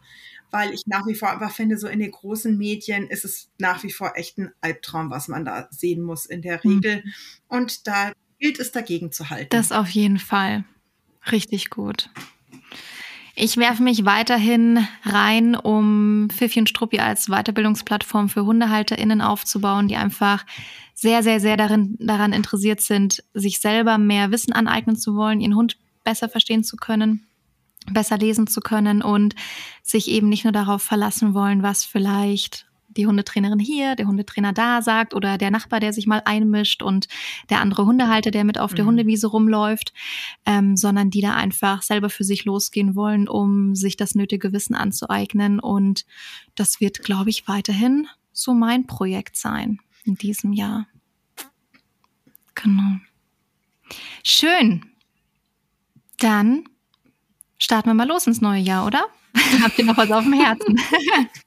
[0.51, 3.83] weil ich nach wie vor einfach finde, so in den großen Medien ist es nach
[3.83, 7.03] wie vor echt ein Albtraum, was man da sehen muss in der Regel.
[7.03, 7.13] Mhm.
[7.47, 9.49] Und da gilt es dagegen zu halten.
[9.49, 10.63] Das auf jeden Fall.
[11.31, 12.09] Richtig gut.
[13.39, 19.95] Ich werfe mich weiterhin rein, um Pfiffi und Struppi als Weiterbildungsplattform für HundehalterInnen aufzubauen, die
[19.95, 20.43] einfach
[20.95, 25.55] sehr, sehr, sehr darin, daran interessiert sind, sich selber mehr Wissen aneignen zu wollen, ihren
[25.55, 27.27] Hund besser verstehen zu können,
[27.91, 29.35] besser lesen zu können und
[29.83, 32.66] sich eben nicht nur darauf verlassen wollen, was vielleicht
[32.97, 37.07] die Hundetrainerin hier, der Hundetrainer da sagt oder der Nachbar, der sich mal einmischt und
[37.49, 38.89] der andere Hundehalter, der mit auf der mhm.
[38.89, 39.93] Hundewiese rumläuft,
[40.45, 44.75] ähm, sondern die da einfach selber für sich losgehen wollen, um sich das nötige Wissen
[44.75, 45.59] anzueignen.
[45.59, 46.05] Und
[46.55, 50.87] das wird, glaube ich, weiterhin so mein Projekt sein in diesem Jahr.
[52.55, 52.97] Genau.
[54.23, 54.85] Schön.
[56.17, 56.63] Dann
[57.57, 59.05] starten wir mal los ins neue Jahr, oder?
[59.61, 60.79] Habt ihr noch was auf dem Herzen?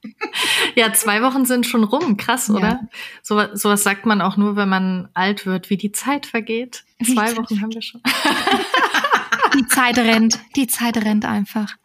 [0.74, 2.16] ja, zwei Wochen sind schon rum.
[2.16, 2.60] Krass, oder?
[2.60, 2.80] Ja.
[3.22, 6.84] So, sowas sagt man auch nur, wenn man alt wird, wie die Zeit vergeht.
[7.02, 8.00] Zwei Wochen haben wir schon.
[9.54, 11.76] Die Zeit rennt, die Zeit rennt einfach.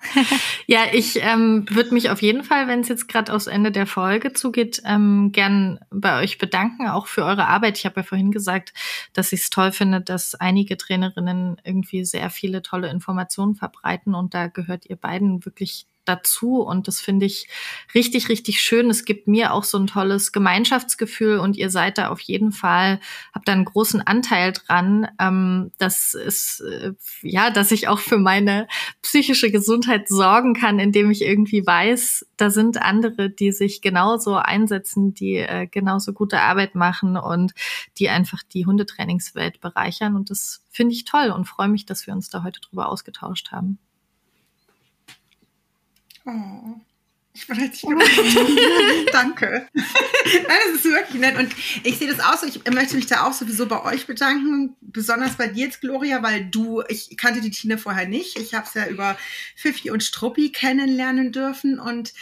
[0.67, 3.87] ja, ich ähm, würde mich auf jeden Fall, wenn es jetzt gerade aufs Ende der
[3.87, 7.77] Folge zugeht, ähm, gern bei euch bedanken, auch für eure Arbeit.
[7.77, 8.73] Ich habe ja vorhin gesagt,
[9.13, 14.33] dass ich es toll finde, dass einige Trainerinnen irgendwie sehr viele tolle Informationen verbreiten und
[14.33, 17.47] da gehört ihr beiden wirklich dazu und das finde ich
[17.93, 18.89] richtig, richtig schön.
[18.89, 22.99] Es gibt mir auch so ein tolles Gemeinschaftsgefühl und ihr seid da auf jeden Fall,
[23.33, 25.07] habt da einen großen Anteil dran.
[25.19, 28.67] Ähm, das ist, äh, ja, dass ich auch für meine
[29.01, 35.13] psychische Gesundheit sorgen kann, indem ich irgendwie weiß, da sind andere, die sich genauso einsetzen,
[35.13, 37.53] die äh, genauso gute Arbeit machen und
[37.97, 42.13] die einfach die Hundetrainingswelt bereichern und das finde ich toll und freue mich, dass wir
[42.13, 43.79] uns da heute drüber ausgetauscht haben.
[46.25, 46.79] Oh.
[47.33, 47.91] Ich bin richtig oh.
[49.11, 49.67] Danke.
[49.73, 51.37] Nein, das ist wirklich nett.
[51.37, 51.53] Und
[51.83, 52.47] ich sehe das auch so.
[52.47, 54.75] Ich möchte mich da auch sowieso bei euch bedanken.
[54.79, 58.39] Besonders bei dir jetzt, Gloria, weil du, ich kannte die Tine vorher nicht.
[58.39, 59.17] Ich habe es ja über
[59.55, 61.77] Fifi und Struppi kennenlernen dürfen.
[61.77, 62.13] Und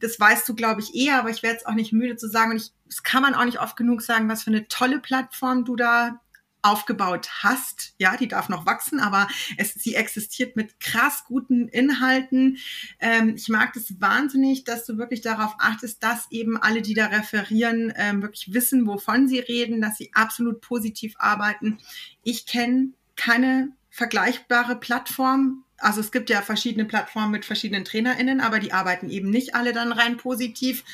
[0.00, 2.52] das weißt du, glaube ich, eher, aber ich werde es auch nicht müde zu sagen.
[2.52, 5.66] Und ich, das kann man auch nicht oft genug sagen, was für eine tolle Plattform
[5.66, 6.18] du da
[6.62, 7.94] aufgebaut hast.
[7.98, 12.58] Ja, die darf noch wachsen, aber es, sie existiert mit krass guten Inhalten.
[13.00, 17.06] Ähm, ich mag das wahnsinnig, dass du wirklich darauf achtest, dass eben alle, die da
[17.06, 21.78] referieren, ähm, wirklich wissen, wovon sie reden, dass sie absolut positiv arbeiten.
[22.22, 28.60] Ich kenne keine vergleichbare Plattform also es gibt ja verschiedene Plattformen mit verschiedenen TrainerInnen, aber
[28.60, 30.84] die arbeiten eben nicht alle dann rein positiv.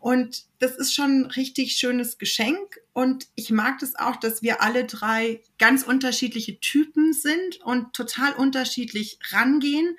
[0.00, 2.80] Und das ist schon ein richtig schönes Geschenk.
[2.92, 8.32] Und ich mag das auch, dass wir alle drei ganz unterschiedliche Typen sind und total
[8.32, 9.96] unterschiedlich rangehen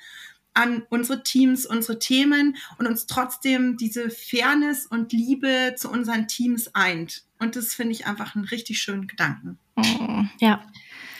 [0.53, 6.75] an unsere Teams, unsere Themen und uns trotzdem diese Fairness und Liebe zu unseren Teams
[6.75, 7.23] eint.
[7.39, 9.57] Und das finde ich einfach einen richtig schönen Gedanken.
[9.75, 10.63] Oh, ja,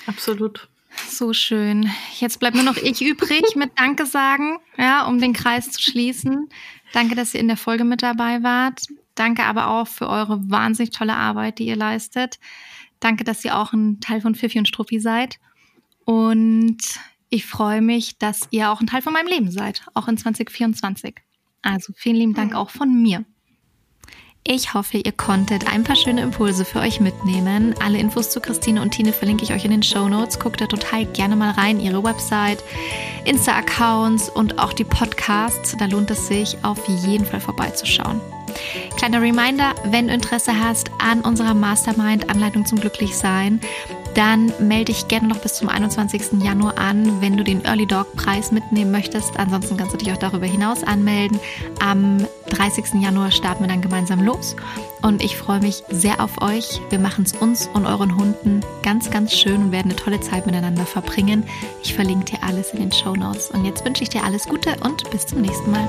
[0.06, 0.70] absolut.
[1.10, 1.90] So schön.
[2.20, 6.50] Jetzt bleibt nur noch ich übrig mit Danke sagen, ja, um den Kreis zu schließen.
[6.92, 8.82] Danke, dass ihr in der Folge mit dabei wart.
[9.16, 12.40] Danke aber auch für eure wahnsinnig tolle Arbeit, die ihr leistet.
[13.00, 15.40] Danke, dass ihr auch ein Teil von Fifi und Struppi seid.
[16.06, 16.78] Und
[17.30, 21.16] ich freue mich, dass ihr auch ein Teil von meinem Leben seid, auch in 2024.
[21.62, 23.26] Also vielen lieben Dank auch von mir.
[24.46, 27.74] Ich hoffe, ihr konntet ein paar schöne Impulse für euch mitnehmen.
[27.82, 30.38] Alle Infos zu Christine und Tine verlinke ich euch in den Show Notes.
[30.38, 32.62] Guckt da total gerne mal rein, ihre Website,
[33.24, 35.78] Insta-Accounts und auch die Podcasts.
[35.78, 38.20] Da lohnt es sich auf jeden Fall vorbeizuschauen.
[38.98, 43.62] Kleiner Reminder, wenn du Interesse hast an unserer Mastermind Anleitung zum Glücklichsein,
[44.14, 46.44] dann melde dich gerne noch bis zum 21.
[46.44, 49.38] Januar an, wenn du den Early Dog Preis mitnehmen möchtest.
[49.38, 51.40] Ansonsten kannst du dich auch darüber hinaus anmelden.
[51.80, 53.02] Am 30.
[53.02, 54.56] Januar starten wir dann gemeinsam los
[55.02, 56.80] und ich freue mich sehr auf euch.
[56.90, 60.46] Wir machen es uns und euren Hunden ganz, ganz schön und werden eine tolle Zeit
[60.46, 61.44] miteinander verbringen.
[61.84, 64.76] Ich verlinke dir alles in den Show Notes und jetzt wünsche ich dir alles Gute
[64.82, 65.88] und bis zum nächsten Mal.